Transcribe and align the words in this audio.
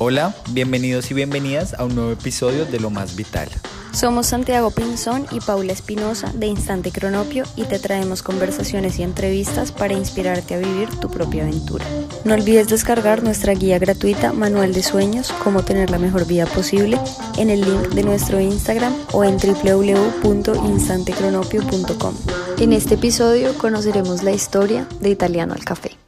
Hola, 0.00 0.32
bienvenidos 0.50 1.10
y 1.10 1.14
bienvenidas 1.14 1.74
a 1.74 1.84
un 1.84 1.96
nuevo 1.96 2.12
episodio 2.12 2.64
de 2.64 2.78
Lo 2.78 2.88
Más 2.88 3.16
Vital. 3.16 3.48
Somos 3.92 4.28
Santiago 4.28 4.70
Pinzón 4.70 5.26
y 5.32 5.40
Paula 5.40 5.72
Espinosa 5.72 6.30
de 6.34 6.46
Instante 6.46 6.92
Cronopio 6.92 7.42
y 7.56 7.64
te 7.64 7.80
traemos 7.80 8.22
conversaciones 8.22 9.00
y 9.00 9.02
entrevistas 9.02 9.72
para 9.72 9.94
inspirarte 9.94 10.54
a 10.54 10.58
vivir 10.58 10.88
tu 11.00 11.10
propia 11.10 11.42
aventura. 11.42 11.84
No 12.24 12.34
olvides 12.34 12.68
descargar 12.68 13.24
nuestra 13.24 13.54
guía 13.54 13.80
gratuita 13.80 14.32
Manual 14.32 14.72
de 14.72 14.84
Sueños, 14.84 15.34
cómo 15.42 15.64
tener 15.64 15.90
la 15.90 15.98
mejor 15.98 16.28
vida 16.28 16.46
posible, 16.46 16.96
en 17.36 17.50
el 17.50 17.62
link 17.62 17.88
de 17.88 18.04
nuestro 18.04 18.38
Instagram 18.38 18.94
o 19.12 19.24
en 19.24 19.36
www.instantecronopio.com. 19.36 22.14
En 22.60 22.72
este 22.72 22.94
episodio 22.94 23.52
conoceremos 23.58 24.22
la 24.22 24.30
historia 24.30 24.86
de 25.00 25.10
Italiano 25.10 25.54
al 25.54 25.64
Café. 25.64 25.98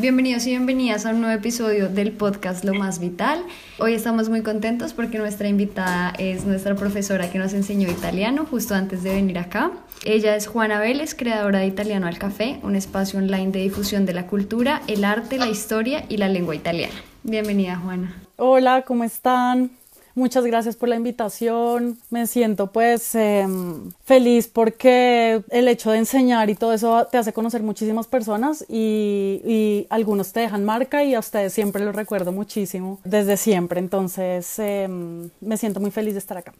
Bienvenidos 0.00 0.46
y 0.46 0.50
bienvenidas 0.50 1.06
a 1.06 1.10
un 1.10 1.22
nuevo 1.22 1.36
episodio 1.36 1.88
del 1.88 2.12
podcast 2.12 2.64
Lo 2.64 2.72
Más 2.72 3.00
Vital. 3.00 3.42
Hoy 3.80 3.94
estamos 3.94 4.28
muy 4.28 4.42
contentos 4.42 4.92
porque 4.92 5.18
nuestra 5.18 5.48
invitada 5.48 6.14
es 6.18 6.44
nuestra 6.44 6.76
profesora 6.76 7.32
que 7.32 7.38
nos 7.38 7.52
enseñó 7.52 7.90
italiano 7.90 8.46
justo 8.48 8.76
antes 8.76 9.02
de 9.02 9.12
venir 9.12 9.40
acá. 9.40 9.72
Ella 10.04 10.36
es 10.36 10.46
Juana 10.46 10.78
Vélez, 10.78 11.16
creadora 11.16 11.58
de 11.58 11.66
Italiano 11.66 12.06
al 12.06 12.16
Café, 12.16 12.60
un 12.62 12.76
espacio 12.76 13.18
online 13.18 13.50
de 13.50 13.58
difusión 13.58 14.06
de 14.06 14.14
la 14.14 14.28
cultura, 14.28 14.82
el 14.86 15.02
arte, 15.02 15.36
la 15.36 15.48
historia 15.48 16.04
y 16.08 16.18
la 16.18 16.28
lengua 16.28 16.54
italiana. 16.54 16.94
Bienvenida, 17.24 17.74
Juana. 17.74 18.14
Hola, 18.36 18.82
¿cómo 18.82 19.02
están? 19.02 19.72
Muchas 20.18 20.44
gracias 20.44 20.74
por 20.74 20.88
la 20.88 20.96
invitación. 20.96 21.96
Me 22.10 22.26
siento 22.26 22.72
pues 22.72 23.14
em, 23.14 23.92
feliz 24.04 24.48
porque 24.48 25.44
el 25.48 25.68
hecho 25.68 25.92
de 25.92 25.98
enseñar 25.98 26.50
y 26.50 26.56
todo 26.56 26.72
eso 26.72 27.06
te 27.08 27.18
hace 27.18 27.32
conocer 27.32 27.62
muchísimas 27.62 28.08
personas 28.08 28.64
y, 28.68 29.86
algunos 29.90 30.32
te 30.32 30.40
dejan 30.40 30.64
marca 30.64 31.04
y 31.04 31.14
a 31.14 31.20
ustedes 31.20 31.52
siempre 31.52 31.84
los 31.84 31.94
recuerdo 31.94 32.32
muchísimo 32.32 32.98
desde 33.04 33.36
siempre. 33.36 33.78
Entonces 33.78 34.58
em, 34.58 35.30
me 35.40 35.56
siento 35.56 35.78
muy 35.78 35.92
feliz 35.92 36.14
de 36.14 36.18
estar 36.18 36.36
acá. 36.36 36.52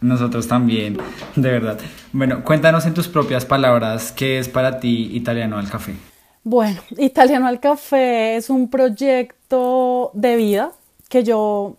Nosotros 0.00 0.48
también, 0.48 0.98
de 1.36 1.48
verdad. 1.48 1.78
Bueno, 2.12 2.42
cuéntanos 2.42 2.86
en 2.86 2.94
tus 2.94 3.06
propias 3.06 3.44
palabras 3.44 4.10
qué 4.10 4.40
es 4.40 4.48
para 4.48 4.80
ti 4.80 5.10
Italiano 5.12 5.58
al 5.58 5.70
Café. 5.70 5.94
Bueno, 6.42 6.80
Italiano 6.98 7.46
al 7.46 7.60
Café 7.60 8.34
es 8.34 8.50
un 8.50 8.68
proyecto 8.68 10.10
de 10.12 10.34
vida 10.34 10.72
que 11.08 11.22
yo 11.22 11.76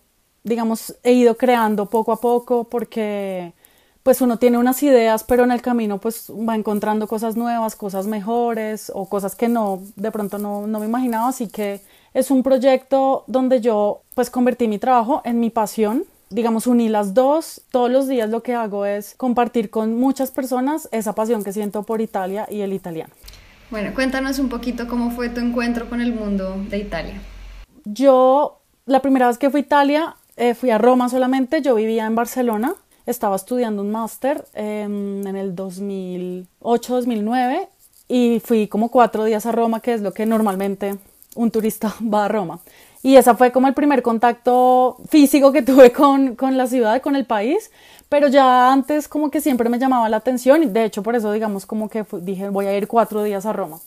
digamos, 0.47 0.95
he 1.03 1.13
ido 1.13 1.37
creando 1.37 1.87
poco 1.87 2.11
a 2.11 2.21
poco 2.21 2.63
porque 2.63 3.53
pues 4.03 4.21
uno 4.21 4.37
tiene 4.37 4.57
unas 4.57 4.81
ideas, 4.83 5.25
pero 5.25 5.43
en 5.43 5.51
el 5.51 5.61
camino 5.61 5.97
pues 5.97 6.31
va 6.31 6.55
encontrando 6.55 7.07
cosas 7.07 7.35
nuevas, 7.35 7.75
cosas 7.75 8.07
mejores 8.07 8.89
o 8.95 9.09
cosas 9.09 9.35
que 9.35 9.49
no, 9.49 9.81
de 9.97 10.11
pronto 10.11 10.37
no, 10.37 10.65
no 10.65 10.79
me 10.79 10.85
imaginaba, 10.85 11.27
así 11.27 11.49
que 11.49 11.81
es 12.13 12.31
un 12.31 12.41
proyecto 12.41 13.25
donde 13.27 13.59
yo 13.59 14.01
pues 14.15 14.29
convertí 14.29 14.69
mi 14.69 14.79
trabajo 14.79 15.21
en 15.25 15.41
mi 15.41 15.49
pasión, 15.49 16.05
digamos, 16.29 16.67
uní 16.67 16.87
las 16.87 17.13
dos. 17.13 17.61
Todos 17.69 17.91
los 17.91 18.07
días 18.07 18.29
lo 18.29 18.43
que 18.43 18.53
hago 18.53 18.85
es 18.85 19.13
compartir 19.15 19.69
con 19.69 19.99
muchas 19.99 20.31
personas 20.31 20.87
esa 20.91 21.13
pasión 21.13 21.43
que 21.43 21.51
siento 21.51 21.83
por 21.83 21.99
Italia 21.99 22.47
y 22.49 22.61
el 22.61 22.73
italiano. 22.73 23.13
Bueno, 23.69 23.93
cuéntanos 23.93 24.39
un 24.39 24.47
poquito 24.47 24.87
cómo 24.87 25.11
fue 25.11 25.27
tu 25.27 25.41
encuentro 25.41 25.89
con 25.89 25.99
el 25.99 26.13
mundo 26.13 26.55
de 26.69 26.77
Italia. 26.77 27.21
Yo, 27.83 28.61
la 28.85 29.01
primera 29.01 29.27
vez 29.27 29.37
que 29.37 29.49
fui 29.49 29.59
a 29.59 29.63
Italia, 29.63 30.15
eh, 30.37 30.53
fui 30.53 30.69
a 30.69 30.77
Roma 30.77 31.09
solamente, 31.09 31.61
yo 31.61 31.75
vivía 31.75 32.05
en 32.05 32.15
Barcelona, 32.15 32.75
estaba 33.05 33.35
estudiando 33.35 33.81
un 33.81 33.91
máster 33.91 34.45
em, 34.53 35.25
en 35.25 35.35
el 35.35 35.55
2008-2009 35.55 37.67
y 38.07 38.41
fui 38.43 38.67
como 38.67 38.89
cuatro 38.89 39.25
días 39.25 39.45
a 39.45 39.51
Roma, 39.51 39.79
que 39.79 39.93
es 39.93 40.01
lo 40.01 40.13
que 40.13 40.25
normalmente 40.25 40.97
un 41.35 41.51
turista 41.51 41.93
va 42.01 42.25
a 42.25 42.27
Roma. 42.27 42.59
Y 43.03 43.15
esa 43.15 43.35
fue 43.35 43.51
como 43.51 43.67
el 43.67 43.73
primer 43.73 44.01
contacto 44.01 44.97
físico 45.09 45.51
que 45.51 45.61
tuve 45.61 45.91
con, 45.91 46.35
con 46.35 46.57
la 46.57 46.67
ciudad, 46.67 47.01
con 47.01 47.15
el 47.15 47.25
país, 47.25 47.71
pero 48.09 48.27
ya 48.27 48.71
antes 48.71 49.07
como 49.07 49.31
que 49.31 49.41
siempre 49.41 49.69
me 49.69 49.79
llamaba 49.79 50.09
la 50.09 50.17
atención 50.17 50.63
y 50.63 50.67
de 50.67 50.85
hecho 50.85 51.03
por 51.03 51.15
eso 51.15 51.31
digamos 51.31 51.65
como 51.65 51.89
que 51.89 52.05
dije 52.21 52.49
voy 52.49 52.67
a 52.67 52.77
ir 52.77 52.87
cuatro 52.87 53.23
días 53.23 53.45
a 53.45 53.53
Roma. 53.53 53.79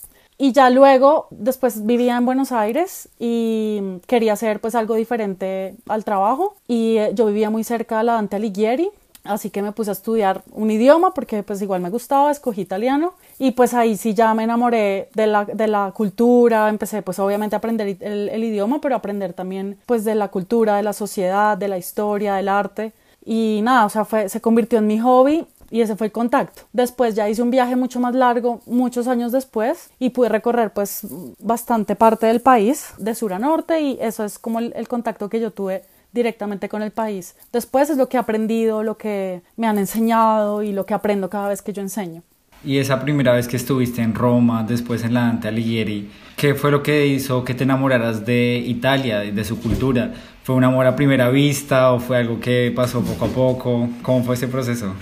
Y 0.42 0.52
ya 0.52 0.70
luego, 0.70 1.26
después 1.28 1.84
vivía 1.84 2.16
en 2.16 2.24
Buenos 2.24 2.50
Aires 2.50 3.10
y 3.18 3.98
quería 4.06 4.32
hacer 4.32 4.58
pues 4.58 4.74
algo 4.74 4.94
diferente 4.94 5.74
al 5.86 6.02
trabajo. 6.02 6.54
Y 6.66 6.96
eh, 6.96 7.10
yo 7.12 7.26
vivía 7.26 7.50
muy 7.50 7.62
cerca 7.62 7.98
de 7.98 8.04
la 8.04 8.14
Dante 8.14 8.36
Alighieri, 8.36 8.88
así 9.22 9.50
que 9.50 9.60
me 9.60 9.72
puse 9.72 9.90
a 9.90 9.92
estudiar 9.92 10.42
un 10.52 10.70
idioma 10.70 11.12
porque 11.12 11.42
pues 11.42 11.60
igual 11.60 11.82
me 11.82 11.90
gustaba, 11.90 12.30
escogí 12.30 12.62
italiano. 12.62 13.12
Y 13.38 13.50
pues 13.50 13.74
ahí 13.74 13.98
sí 13.98 14.14
ya 14.14 14.32
me 14.32 14.44
enamoré 14.44 15.10
de 15.12 15.26
la, 15.26 15.44
de 15.44 15.68
la 15.68 15.92
cultura, 15.94 16.70
empecé 16.70 17.02
pues 17.02 17.18
obviamente 17.18 17.54
a 17.54 17.58
aprender 17.58 17.98
el, 18.00 18.30
el 18.30 18.42
idioma, 18.42 18.80
pero 18.80 18.96
aprender 18.96 19.34
también 19.34 19.76
pues 19.84 20.06
de 20.06 20.14
la 20.14 20.28
cultura, 20.28 20.76
de 20.76 20.82
la 20.82 20.94
sociedad, 20.94 21.58
de 21.58 21.68
la 21.68 21.76
historia, 21.76 22.36
del 22.36 22.48
arte. 22.48 22.92
Y 23.26 23.60
nada, 23.62 23.84
o 23.84 23.90
sea, 23.90 24.06
fue, 24.06 24.30
se 24.30 24.40
convirtió 24.40 24.78
en 24.78 24.86
mi 24.86 24.98
hobby 25.00 25.46
y 25.70 25.80
ese 25.80 25.96
fue 25.96 26.08
el 26.08 26.12
contacto. 26.12 26.62
Después 26.72 27.14
ya 27.14 27.28
hice 27.28 27.42
un 27.42 27.50
viaje 27.50 27.76
mucho 27.76 28.00
más 28.00 28.14
largo, 28.14 28.60
muchos 28.66 29.06
años 29.06 29.32
después, 29.32 29.90
y 29.98 30.10
pude 30.10 30.28
recorrer 30.28 30.72
pues 30.72 31.06
bastante 31.38 31.96
parte 31.96 32.26
del 32.26 32.40
país, 32.40 32.92
de 32.98 33.14
sur 33.14 33.32
a 33.32 33.38
norte, 33.38 33.80
y 33.80 33.98
eso 34.00 34.24
es 34.24 34.38
como 34.38 34.58
el, 34.58 34.88
contacto 34.88 35.28
que 35.30 35.40
yo 35.40 35.52
tuve 35.52 35.82
directamente 36.12 36.68
con 36.68 36.82
el 36.82 36.90
país. 36.90 37.36
Después 37.52 37.88
es 37.88 37.96
lo 37.96 38.08
que 38.08 38.16
he 38.16 38.20
aprendido, 38.20 38.82
lo 38.82 38.96
que 38.96 39.42
me 39.56 39.68
han 39.68 39.78
enseñado 39.78 40.62
y 40.62 40.72
lo 40.72 40.84
que 40.84 40.94
aprendo 40.94 41.30
cada 41.30 41.48
vez 41.48 41.62
que 41.62 41.72
yo 41.72 41.82
enseño. 41.82 42.22
Y 42.62 42.76
esa 42.76 43.00
primera 43.00 43.32
vez 43.32 43.48
que 43.48 43.56
estuviste 43.56 44.02
en 44.02 44.14
Roma, 44.14 44.64
después 44.64 45.02
en 45.04 45.14
la 45.14 45.20
Dante 45.20 45.48
Alighieri, 45.48 46.10
¿qué 46.36 46.54
fue 46.54 46.70
lo 46.70 46.82
que 46.82 47.06
hizo 47.06 47.42
que 47.42 47.54
te 47.54 47.64
enamoraras 47.64 48.26
de 48.26 48.62
Italia, 48.66 49.20
de 49.20 49.44
su 49.44 49.58
cultura? 49.60 50.12
¿Fue 50.42 50.54
un 50.56 50.64
amor 50.64 50.86
a 50.86 50.94
primera 50.94 51.30
vista 51.30 51.92
o 51.92 52.00
fue 52.00 52.18
algo 52.18 52.38
que 52.38 52.70
pasó 52.74 53.02
poco 53.02 53.24
a 53.24 53.28
poco? 53.28 53.88
¿Cómo 54.02 54.24
fue 54.24 54.34
ese 54.34 54.48
proceso? 54.48 54.94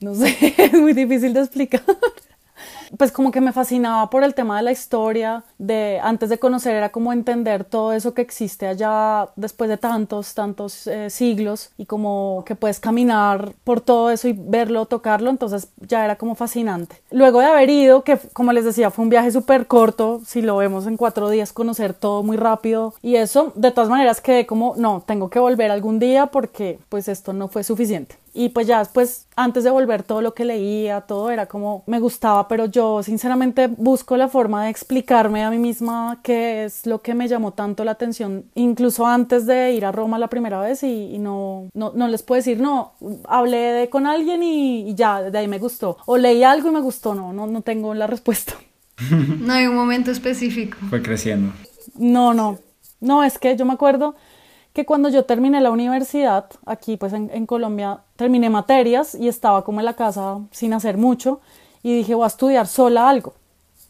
No 0.00 0.14
sé, 0.14 0.36
es 0.56 0.72
muy 0.80 0.92
difícil 0.92 1.34
de 1.34 1.40
explicar. 1.40 1.82
Pues 2.98 3.12
como 3.12 3.30
que 3.30 3.40
me 3.40 3.52
fascinaba 3.52 4.10
por 4.10 4.24
el 4.24 4.34
tema 4.34 4.56
de 4.56 4.62
la 4.62 4.72
historia, 4.72 5.44
de 5.58 6.00
antes 6.02 6.28
de 6.28 6.38
conocer 6.38 6.74
era 6.74 6.90
como 6.90 7.12
entender 7.12 7.64
todo 7.64 7.92
eso 7.92 8.14
que 8.14 8.22
existe 8.22 8.66
allá 8.66 9.28
después 9.36 9.70
de 9.70 9.76
tantos, 9.76 10.34
tantos 10.34 10.86
eh, 10.88 11.08
siglos 11.08 11.70
y 11.78 11.86
como 11.86 12.42
que 12.44 12.56
puedes 12.56 12.80
caminar 12.80 13.52
por 13.62 13.80
todo 13.80 14.10
eso 14.10 14.26
y 14.26 14.32
verlo, 14.36 14.86
tocarlo, 14.86 15.30
entonces 15.30 15.68
ya 15.78 16.04
era 16.04 16.16
como 16.16 16.34
fascinante. 16.34 16.96
Luego 17.12 17.40
de 17.40 17.46
haber 17.46 17.70
ido, 17.70 18.02
que 18.02 18.18
como 18.32 18.52
les 18.52 18.64
decía, 18.64 18.90
fue 18.90 19.04
un 19.04 19.10
viaje 19.10 19.30
súper 19.30 19.66
corto, 19.68 20.20
si 20.26 20.42
lo 20.42 20.56
vemos 20.56 20.86
en 20.86 20.96
cuatro 20.96 21.30
días, 21.30 21.52
conocer 21.52 21.94
todo 21.94 22.24
muy 22.24 22.36
rápido 22.36 22.94
y 23.02 23.16
eso, 23.16 23.52
de 23.54 23.70
todas 23.70 23.88
maneras 23.88 24.20
quedé 24.20 24.46
como, 24.46 24.74
no, 24.76 25.04
tengo 25.06 25.30
que 25.30 25.38
volver 25.38 25.70
algún 25.70 26.00
día 26.00 26.26
porque 26.26 26.80
pues 26.88 27.06
esto 27.06 27.32
no 27.32 27.46
fue 27.46 27.62
suficiente. 27.62 28.16
Y 28.32 28.50
pues 28.50 28.66
ya 28.66 28.78
después, 28.78 29.26
antes 29.34 29.64
de 29.64 29.70
volver 29.70 30.02
todo 30.02 30.22
lo 30.22 30.34
que 30.34 30.44
leía, 30.44 31.00
todo 31.00 31.30
era 31.30 31.46
como 31.46 31.82
me 31.86 31.98
gustaba, 31.98 32.46
pero 32.46 32.66
yo 32.66 33.02
sinceramente 33.02 33.66
busco 33.66 34.16
la 34.16 34.28
forma 34.28 34.64
de 34.64 34.70
explicarme 34.70 35.42
a 35.42 35.50
mí 35.50 35.58
misma 35.58 36.20
qué 36.22 36.64
es 36.64 36.86
lo 36.86 37.02
que 37.02 37.14
me 37.14 37.26
llamó 37.26 37.52
tanto 37.52 37.84
la 37.84 37.92
atención, 37.92 38.44
incluso 38.54 39.06
antes 39.06 39.46
de 39.46 39.72
ir 39.72 39.84
a 39.84 39.92
Roma 39.92 40.18
la 40.18 40.28
primera 40.28 40.60
vez 40.60 40.82
y, 40.82 41.18
no, 41.18 41.68
no, 41.74 41.92
no, 41.94 42.08
les 42.08 42.22
puedo 42.22 42.38
decir, 42.38 42.60
no, 42.60 42.92
hablé 43.28 43.88
con 43.90 44.06
alguien 44.06 44.42
y, 44.42 44.94
ya, 44.94 45.22
de 45.22 45.36
ahí 45.36 45.48
me 45.48 45.58
gustó. 45.58 45.96
O 46.06 46.16
leí 46.16 46.44
algo 46.44 46.68
y 46.68 46.72
me 46.72 46.80
gustó, 46.80 47.14
no, 47.14 47.32
no, 47.32 47.46
no 47.46 47.62
tengo 47.62 47.94
la 47.94 48.06
respuesta. 48.06 48.54
no 49.10 49.52
hay 49.52 49.66
un 49.66 49.74
momento 49.74 50.10
específico. 50.10 50.76
Fue 50.88 51.02
creciendo. 51.02 51.52
No, 51.96 52.32
no, 52.34 52.58
no, 53.00 53.24
es 53.24 53.38
que 53.38 53.56
yo 53.56 53.64
me 53.64 53.72
acuerdo 53.72 54.14
que 54.72 54.86
cuando 54.86 55.08
yo 55.08 55.24
terminé 55.24 55.60
la 55.60 55.70
universidad, 55.70 56.46
aquí 56.64 56.96
pues 56.96 57.12
en, 57.12 57.46
Colombia, 57.46 58.00
terminé 58.16 58.50
materias 58.50 59.14
y 59.14 59.28
estaba 59.28 59.64
como 59.64 59.80
en 59.80 59.86
la 59.86 59.94
casa 59.94 60.38
sin 60.52 60.72
hacer 60.72 60.96
mucho 60.96 61.40
y 61.82 61.96
dije 61.96 62.14
voy 62.14 62.24
a 62.24 62.28
estudiar 62.28 62.66
sola 62.66 63.08
algo. 63.08 63.34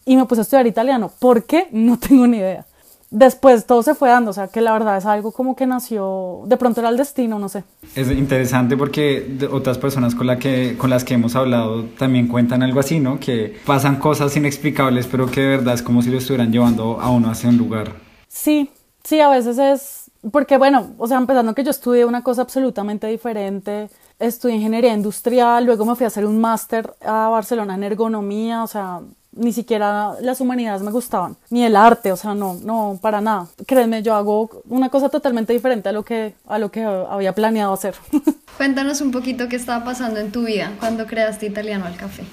Y 0.07 0.17
me 0.17 0.25
puse 0.25 0.41
a 0.41 0.43
estudiar 0.43 0.67
italiano. 0.67 1.11
¿Por 1.19 1.45
qué? 1.45 1.69
No 1.73 1.99
tengo 2.09 2.27
ni 2.27 2.39
idea. 2.39 2.65
Después 3.11 3.67
todo 3.67 3.83
se 3.83 3.97
fue 3.97 4.09
dando, 4.09 4.31
o 4.31 4.33
sea 4.33 4.47
que 4.47 4.61
la 4.61 4.73
verdad 4.73 4.97
es 4.97 5.05
algo 5.05 5.33
como 5.33 5.57
que 5.57 5.67
nació, 5.67 6.43
de 6.47 6.57
pronto 6.57 6.81
era 6.81 6.91
el 6.91 6.97
destino, 6.97 7.41
no 7.41 7.49
sé. 7.49 7.65
Es 7.97 8.09
interesante 8.09 8.77
porque 8.77 9.37
otras 9.51 9.79
personas 9.79 10.15
con, 10.15 10.29
la 10.29 10.39
que, 10.39 10.77
con 10.79 10.91
las 10.91 11.03
que 11.03 11.15
hemos 11.15 11.35
hablado 11.35 11.87
también 11.99 12.29
cuentan 12.29 12.63
algo 12.63 12.79
así, 12.79 13.01
¿no? 13.01 13.19
Que 13.19 13.57
pasan 13.67 13.97
cosas 13.97 14.37
inexplicables, 14.37 15.09
pero 15.09 15.29
que 15.29 15.41
de 15.41 15.49
verdad 15.49 15.75
es 15.75 15.83
como 15.83 16.03
si 16.03 16.11
lo 16.11 16.19
estuvieran 16.19 16.53
llevando 16.53 17.01
a 17.01 17.11
uno 17.11 17.29
hacia 17.31 17.49
un 17.49 17.57
lugar. 17.57 17.95
Sí, 18.29 18.71
sí, 19.03 19.19
a 19.19 19.29
veces 19.29 19.59
es 19.59 20.00
porque 20.31 20.59
bueno, 20.59 20.95
o 20.99 21.07
sea, 21.07 21.19
empezando 21.19 21.55
que 21.55 21.65
yo 21.65 21.71
estudié 21.71 22.05
una 22.05 22.23
cosa 22.23 22.43
absolutamente 22.43 23.07
diferente, 23.07 23.89
estudié 24.19 24.57
ingeniería 24.57 24.93
industrial, 24.93 25.65
luego 25.65 25.85
me 25.87 25.95
fui 25.95 26.05
a 26.05 26.09
hacer 26.09 26.27
un 26.27 26.39
máster 26.39 26.93
a 27.01 27.29
Barcelona 27.29 27.75
en 27.75 27.85
ergonomía, 27.85 28.63
o 28.63 28.67
sea, 28.67 29.01
ni 29.33 29.53
siquiera 29.53 30.15
las 30.21 30.41
humanidades 30.41 30.83
me 30.83 30.91
gustaban, 30.91 31.37
ni 31.51 31.65
el 31.65 31.77
arte, 31.77 32.13
o 32.13 32.17
sea, 32.17 32.35
no, 32.35 32.55
no, 32.63 32.99
para 33.01 33.21
nada. 33.21 33.47
Créeme, 33.67 34.03
yo 34.03 34.15
hago 34.15 34.63
una 34.69 34.89
cosa 34.91 35.09
totalmente 35.09 35.53
diferente 35.53 35.89
a 35.89 35.93
lo 35.93 36.05
que, 36.05 36.35
a 36.47 36.59
lo 36.59 36.71
que 36.71 36.85
había 36.85 37.35
planeado 37.35 37.73
hacer. 37.73 37.95
Cuéntanos 38.57 39.01
un 39.01 39.13
poquito 39.13 39.49
qué 39.49 39.57
estaba 39.57 39.85
pasando 39.85 40.21
en 40.21 40.33
tu 40.33 40.43
vida 40.43 40.73
cuando 40.81 41.07
creaste 41.07 41.47
Italiano 41.47 41.87
al 41.87 41.97
Café. 41.97 42.25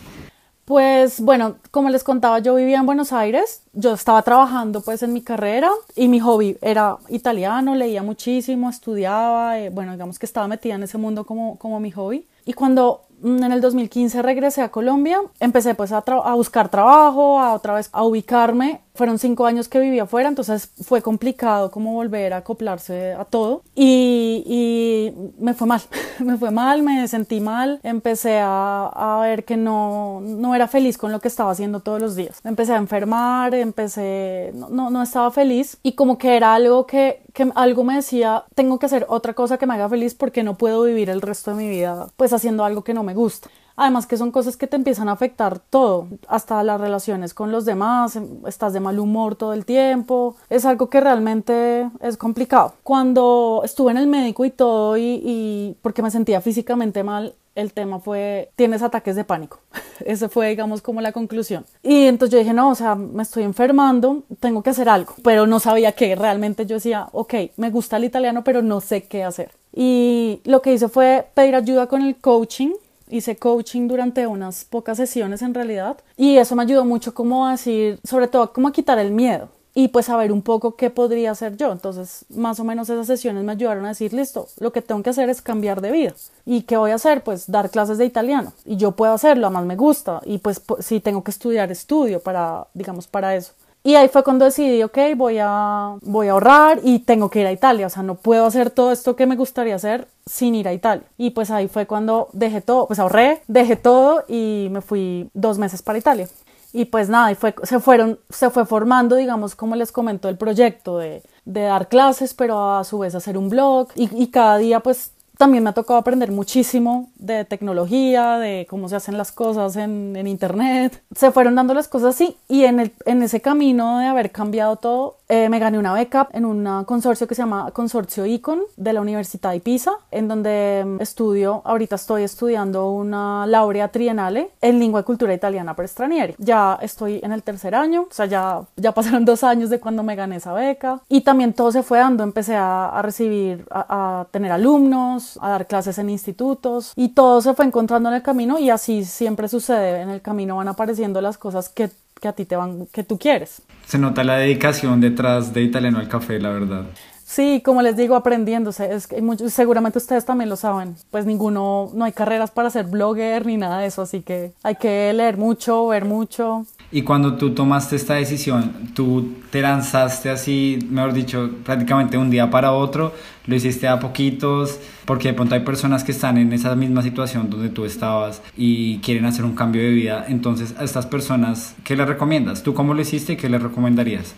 Pues 0.68 1.22
bueno, 1.22 1.56
como 1.72 1.90
les 1.90 2.04
contaba, 2.04 2.40
yo 2.40 2.54
vivía 2.54 2.80
en 2.80 2.86
Buenos 2.86 3.14
Aires, 3.14 3.62
yo 3.72 3.94
estaba 3.94 4.22
trabajando 4.22 4.81
pues 4.81 5.02
en 5.02 5.14
mi 5.14 5.22
carrera 5.22 5.72
y 5.96 6.10
mi 6.10 6.19
hobby 6.19 6.58
era 6.62 6.98
italiano, 7.08 7.74
leía 7.74 8.04
muchísimo, 8.04 8.69
estudiaba, 8.69 9.60
eh, 9.60 9.69
bueno, 9.69 9.94
digamos 9.94 10.19
que 10.19 10.25
estaba 10.25 10.46
metida 10.50 10.75
en 10.75 10.84
ese 10.84 10.98
mundo 10.98 11.24
como, 11.24 11.58
como 11.58 11.80
mi 11.80 11.92
hobby. 11.92 12.28
Y 12.44 12.52
cuando 12.52 13.08
Mm, 13.22 13.44
en 13.44 13.52
el 13.52 13.62
2015 13.62 14.22
regresé 14.22 14.62
a 14.62 14.69
Colombia, 14.69 15.22
empecé 15.40 15.74
pues 15.74 15.92
a, 15.92 15.98
a, 15.98 16.36
buscar 16.36 16.70
trabajo, 16.70 17.40
a 17.40 17.54
otra 17.54 17.74
vez 17.74 17.90
a 17.92 18.04
ubicarme. 18.04 18.81
Fueron 18.98 19.20
cinco 19.20 19.46
años 19.46 19.70
que 19.70 19.80
vivía 19.80 20.04
afuera, 20.04 20.28
entonces 20.28 20.72
fue 20.82 21.04
complicado 21.04 21.70
como 21.70 21.94
volver 21.94 22.34
a 22.34 22.38
acoplarse 22.38 23.14
a 23.14 23.26
todo. 23.26 23.62
Y, 23.76 24.44
y 24.46 25.14
me 25.40 25.54
fue 25.54 25.68
mal, 25.68 25.82
me 26.20 26.36
fue 26.38 26.50
mal, 26.50 26.82
me 26.82 27.08
sentí 27.08 27.40
mal. 27.40 27.80
Empecé 27.84 28.40
a, 28.40 28.88
a, 28.88 29.20
ver 29.22 29.46
que 29.46 29.56
no, 29.56 30.20
no 30.22 30.56
era 30.56 30.68
feliz 30.68 30.98
con 30.98 31.12
lo 31.12 31.20
que 31.20 31.28
estaba 31.28 31.52
haciendo 31.52 31.82
todos 31.82 32.02
los 32.02 32.16
días. 32.16 32.42
Empecé 32.44 32.74
a 32.74 32.78
enfermar, 32.78 33.54
empecé, 33.54 34.52
no, 34.56 34.70
no, 34.70 34.90
no 34.90 35.04
estaba 35.04 35.30
feliz 35.30 35.78
y 35.84 35.94
como 35.94 36.18
que 36.18 36.36
era 36.36 36.56
algo 36.56 36.88
que, 36.88 37.22
que 37.34 37.52
algo 37.56 37.84
me 37.84 37.96
decía, 37.96 38.46
tengo 38.56 38.80
que 38.80 38.88
hacer 38.88 39.06
otra 39.10 39.34
cosa 39.36 39.58
que 39.58 39.68
me 39.68 39.76
haga 39.76 39.88
feliz 39.90 40.16
porque 40.16 40.42
no 40.42 40.58
puedo 40.58 40.84
vivir 40.84 41.10
el 41.10 41.22
resto 41.22 41.52
de 41.52 41.58
mi 41.58 41.70
vida 41.70 42.08
pues 42.18 42.34
haciendo 42.34 42.66
algo 42.66 42.84
que 42.84 42.94
no 42.96 43.04
me 43.04 43.14
gusta. 43.14 43.50
Además 43.77 44.07
que 44.07 44.18
son 44.18 44.31
cosas 44.31 44.57
que 44.57 44.68
te 44.68 44.75
empiezan 44.75 45.07
a 45.07 45.13
afectar 45.13 45.59
todo, 45.59 46.07
hasta 46.27 46.63
las 46.63 46.81
relaciones 46.81 47.33
con 47.33 47.51
los 47.51 47.63
demás, 47.63 48.15
em, 48.15 48.27
estás 48.47 48.74
de 48.74 48.79
mal 48.79 49.00
humor 49.00 49.35
todo 49.35 49.53
el 49.53 49.65
tiempo, 49.65 50.35
es 50.50 50.65
algo 50.65 50.89
que 50.89 51.00
realmente 51.00 51.89
es 52.01 52.18
complicado. 52.18 52.74
Cuando 52.83 53.62
estuve 53.63 53.91
en 53.91 53.97
el 53.97 54.07
médico 54.07 54.44
y 54.45 54.50
todo 54.50 54.97
y, 54.97 55.21
y 55.24 55.77
porque 55.81 56.01
me 56.01 56.12
sentía 56.12 56.41
físicamente 56.41 57.03
mal, 57.03 57.35
el 57.57 57.74
tema 57.74 58.00
fue, 58.00 58.51
tienes 58.56 58.83
ataques 58.83 59.15
de 59.15 59.24
pánico. 59.24 59.59
Ese 60.06 60.29
fue, 60.29 60.50
digamos, 60.50 60.81
como 60.81 61.01
la 61.01 61.12
conclusión. 61.12 61.65
Y 61.81 62.06
entonces 62.06 62.33
yo 62.33 62.39
dije, 62.39 62.53
no, 62.53 62.69
o 62.69 62.75
sea, 62.75 62.94
me 62.95 63.24
estoy 63.24 63.44
enfermando, 63.44 64.24
tengo 64.39 64.62
que 64.62 64.69
hacer 64.69 64.88
algo. 64.88 65.13
Pero 65.24 65.47
no 65.47 65.59
sabía 65.59 65.91
qué. 65.94 66.15
Realmente 66.15 66.68
yo 66.68 66.75
decía, 66.75 67.07
ok, 67.12 67.33
me 67.57 67.71
gusta 67.71 67.97
el 67.97 68.03
italiano, 68.03 68.44
pero 68.44 68.62
no 68.62 68.79
sé 68.79 69.03
qué 69.03 69.24
hacer. 69.24 69.51
Y 69.74 70.39
lo 70.45 70.62
que 70.62 70.74
hice 70.74 70.88
fue 70.88 71.27
pedir 71.33 71.56
ayuda 71.56 71.88
con 71.88 72.03
el 72.03 72.15
coaching 72.18 72.74
hice 73.09 73.38
coaching 73.38 73.88
durante 73.88 74.27
unas 74.27 74.65
pocas 74.65 74.98
sesiones 74.98 75.42
en 75.42 75.54
realidad 75.54 75.98
y 76.15 76.38
eso 76.38 76.56
me 76.56 76.63
ayudó 76.63 76.86
mucho 76.86 77.13
como 77.13 77.48
a 77.48 77.51
decir, 77.51 78.00
sobre 78.04 78.27
todo 78.27 78.54
como 78.54 78.68
a 78.68 78.71
quitar 78.71 79.00
el 79.00 79.12
miedo 79.12 79.50
y 79.77 79.89
pues 79.89 80.07
saber 80.07 80.31
un 80.31 80.42
poco 80.42 80.75
qué 80.75 80.89
podría 80.89 81.30
hacer 81.30 81.56
yo. 81.56 81.71
Entonces, 81.71 82.25
más 82.30 82.59
o 82.59 82.63
menos 82.63 82.89
esas 82.89 83.06
sesiones 83.06 83.44
me 83.44 83.51
ayudaron 83.51 83.86
a 83.86 83.89
decir, 83.89 84.12
listo, 84.12 84.48
lo 84.59 84.71
que 84.71 84.81
tengo 84.81 85.04
que 85.04 85.12
hacer 85.12 85.30
es 85.30 85.39
cambiar 85.44 85.81
de 85.81 85.92
vida. 85.92 86.13
¿Y 86.45 86.63
qué 86.63 86.77
voy 86.77 86.89
a 86.89 86.95
hacer? 86.95 87.24
Pues 87.24 87.45
dar 87.45 87.69
clases 87.69 88.00
de 88.00 88.06
italiano. 88.06 88.54
Y 88.65 88.77
yo 88.77 88.94
puedo 88.94 89.13
hacerlo, 89.13 89.45
además 89.45 89.65
me 89.65 89.75
gusta. 89.75 90.19
Y 90.25 90.39
pues 90.39 90.63
si 90.80 91.00
tengo 91.00 91.24
que 91.24 91.30
estudiar, 91.30 91.71
estudio 91.71 92.19
para, 92.21 92.65
digamos, 92.74 93.06
para 93.06 93.36
eso. 93.36 93.53
Y 93.88 93.95
ahí 93.95 94.10
fue 94.10 94.22
cuando 94.22 94.44
decidí, 94.44 94.84
ok, 94.84 94.98
voy 95.16 95.38
a, 95.39 95.95
voy 96.01 96.28
a 96.28 96.31
ahorrar 96.31 96.81
y 96.84 97.00
tengo 97.00 97.30
que 97.30 97.39
ir 97.39 97.48
a 97.48 97.54
Italia. 97.54 97.88
O 97.88 97.89
sea, 97.89 98.04
no 98.04 98.16
puedo 98.16 98.45
hacer 98.45 98.69
todo 98.69 98.92
esto 98.92 99.16
que 99.16 99.25
me 99.25 99.38
gustaría 99.38 99.75
hacer 99.75 100.10
sin 100.25 100.56
ir 100.56 100.68
a 100.68 100.74
Italia. 100.74 101.06
Y 101.18 101.30
pues 101.30 101.51
ahí 101.51 101.69
fue 101.69 101.88
cuando 101.88 102.28
dejé 102.34 102.60
todo, 102.60 102.86
pues 102.88 103.00
ahorré, 103.00 103.44
dejé 103.48 103.78
todo 103.78 104.25
y 104.28 104.68
me 104.72 104.81
fui 104.81 105.30
dos 105.34 105.57
meses 105.57 105.84
para 105.84 105.98
Italia. 105.98 106.28
Y 106.74 106.84
pues 106.84 107.07
nada, 107.07 107.31
y 107.31 107.36
fue, 107.36 107.56
se, 107.63 107.80
fueron, 107.80 108.19
se 108.30 108.50
fue 108.50 108.66
formando, 108.66 109.16
digamos, 109.16 109.56
como 109.56 109.78
les 109.78 109.94
comentó, 109.94 110.28
el 110.28 110.38
proyecto 110.38 110.98
de, 110.98 111.24
de 111.45 111.62
dar 111.62 111.88
clases, 111.88 112.34
pero 112.34 112.75
a 112.75 112.84
su 112.84 113.00
vez 113.00 113.16
hacer 113.16 113.38
un 113.38 113.48
blog. 113.48 113.88
Y, 113.95 114.10
y 114.22 114.28
cada 114.28 114.57
día 114.57 114.81
pues 114.81 115.13
también 115.38 115.63
me 115.63 115.69
ha 115.69 115.74
tocado 115.74 116.00
aprender 116.00 116.31
muchísimo 116.31 117.10
de 117.16 117.45
tecnología, 117.45 118.38
de 118.38 118.68
cómo 118.69 118.89
se 118.89 118.95
hacen 118.95 119.18
las 119.18 119.31
cosas 119.31 119.75
en, 119.75 120.16
en 120.16 120.28
internet. 120.28 121.04
Se 121.16 121.31
fueron 121.31 121.56
dando 121.56 121.74
las 121.74 121.88
cosas 121.88 122.16
así 122.16 122.38
y 122.48 122.63
en, 122.63 122.80
el, 122.80 122.94
en 123.06 123.22
ese 123.22 123.42
camino 123.42 124.00
de 124.00 124.06
haber 124.06 124.31
cambiado 124.31 124.78
todo, 124.78 125.18
eh, 125.30 125.50
me 125.50 125.60
gané 125.60 125.78
una 125.78 125.94
beca 125.94 126.30
en 126.31 126.45
un 126.45 126.86
consorcio 126.86 127.28
que 127.28 127.36
se 127.36 127.42
llama 127.42 127.72
Consorcio 127.72 128.25
Icon 128.25 128.62
de 128.78 128.94
la 128.94 129.01
Universidad 129.01 129.51
de 129.51 129.60
Pisa, 129.60 129.92
en 130.12 130.28
donde 130.28 130.84
mm, 130.86 131.01
estudio, 131.01 131.62
ahorita 131.66 131.95
estoy 131.95 132.24
estudiando 132.24 132.92
una 132.92 133.45
laurea 133.45 133.89
trienale 133.89 134.51
en 134.62 134.80
lengua 134.80 135.01
y 135.01 135.04
cultura 135.04 135.34
italiana 135.34 135.75
para 135.75 135.86
extranjeri. 135.86 136.36
Ya 136.38 136.80
estoy 136.81 137.19
en 137.24 137.31
el 137.31 137.44
tercer 137.44 137.75
año, 137.75 138.04
o 138.10 138.13
sea, 138.13 138.25
ya, 138.25 138.62
ya 138.78 138.94
pasaron 138.94 139.25
dos 139.25 139.44
años 139.44 139.69
de 139.69 139.80
cuando 139.80 140.01
me 140.04 140.16
gané 140.16 140.38
esa 140.38 140.54
beca 140.54 141.01
y 141.10 141.22
también 141.22 141.54
todo 141.54 141.72
se 141.72 141.84
fue 141.84 142.00
dando, 142.00 142.24
empecé 142.24 142.56
a, 142.56 142.88
a 142.89 143.01
recibir, 143.01 143.66
a, 143.69 144.22
a 144.22 144.25
tener 144.31 144.51
alumnos, 144.51 145.26
a 145.41 145.50
dar 145.50 145.68
clases 145.68 145.97
en 145.97 146.09
institutos 146.09 146.94
y 146.95 147.09
todo 147.09 147.41
se 147.41 147.53
fue 147.53 147.65
encontrando 147.65 148.09
en 148.09 148.15
el 148.15 148.21
camino 148.21 148.59
y 148.59 148.69
así 148.69 149.03
siempre 149.03 149.47
sucede, 149.47 150.01
en 150.01 150.09
el 150.09 150.21
camino 150.21 150.56
van 150.57 150.68
apareciendo 150.68 151.19
las 151.21 151.38
cosas 151.38 151.69
que, 151.69 151.89
que 152.21 152.27
a 152.27 152.33
ti 152.33 152.45
te 152.45 152.56
van, 152.56 152.88
que 152.88 153.03
tú 153.03 153.18
quieres. 153.18 153.62
Se 153.85 153.97
nota 153.97 154.24
la 154.24 154.38
dedicación 154.38 155.01
detrás 155.01 155.53
de 155.53 155.63
Italiano 155.63 156.00
al 156.00 156.07
Café, 156.07 156.39
la 156.39 156.50
verdad. 156.50 156.85
Sí, 157.27 157.62
como 157.63 157.81
les 157.81 157.97
digo, 157.97 158.15
aprendiéndose. 158.15 158.94
Es 158.94 159.06
que 159.06 159.21
seguramente 159.50 159.97
ustedes 159.97 160.24
también 160.24 160.50
lo 160.50 160.56
saben. 160.56 160.95
Pues 161.12 161.25
ninguno, 161.25 161.91
no 161.94 162.06
hay 162.06 162.13
carreras 162.13 162.51
para 162.51 162.69
ser 162.69 162.85
blogger 162.85 163.45
ni 163.45 163.57
nada 163.57 163.79
de 163.79 163.88
eso, 163.88 164.01
así 164.01 164.21
que 164.21 164.53
hay 164.63 164.75
que 164.75 165.12
leer 165.12 165.35
mucho, 165.35 165.88
ver 165.88 166.06
mucho. 166.06 166.65
Y 166.89 167.01
cuando 167.01 167.36
tú 167.36 167.54
tomaste 167.54 167.98
esta 167.98 168.13
decisión, 168.13 168.92
tú 168.94 169.34
te 169.50 169.62
lanzaste 169.62 170.30
así, 170.30 170.80
mejor 170.89 171.12
dicho, 171.12 171.50
prácticamente 171.66 172.18
un 172.18 172.30
día 172.30 172.50
para 172.50 172.72
otro, 172.72 173.13
lo 173.45 173.56
hiciste 173.56 173.89
a 173.89 174.00
poquitos, 174.00 174.80
porque 175.04 175.30
de 175.30 175.34
pronto 175.34 175.56
hay 175.56 175.62
personas 175.62 176.06
que 176.06 176.13
están 176.13 176.38
en 176.38 176.54
esa 176.54 176.75
misma 176.75 177.01
situación 177.01 177.50
donde 177.50 177.68
tú 177.69 177.84
estabas 177.84 178.42
y 178.56 179.00
quieren 179.00 179.25
hacer 179.25 179.44
un 179.44 179.54
cambio 179.54 179.81
de 179.81 179.89
vida. 179.89 180.25
Entonces, 180.30 180.75
a 180.78 180.86
estas 180.86 181.06
personas, 181.06 181.75
¿qué 181.84 181.98
les 181.98 182.07
recomiendas? 182.07 182.63
¿Tú 182.63 182.74
cómo 182.74 182.94
lo 182.94 183.01
hiciste 183.01 183.34
y 183.34 183.38
qué 183.38 183.50
les 183.50 183.62
recomendarías? 183.62 184.34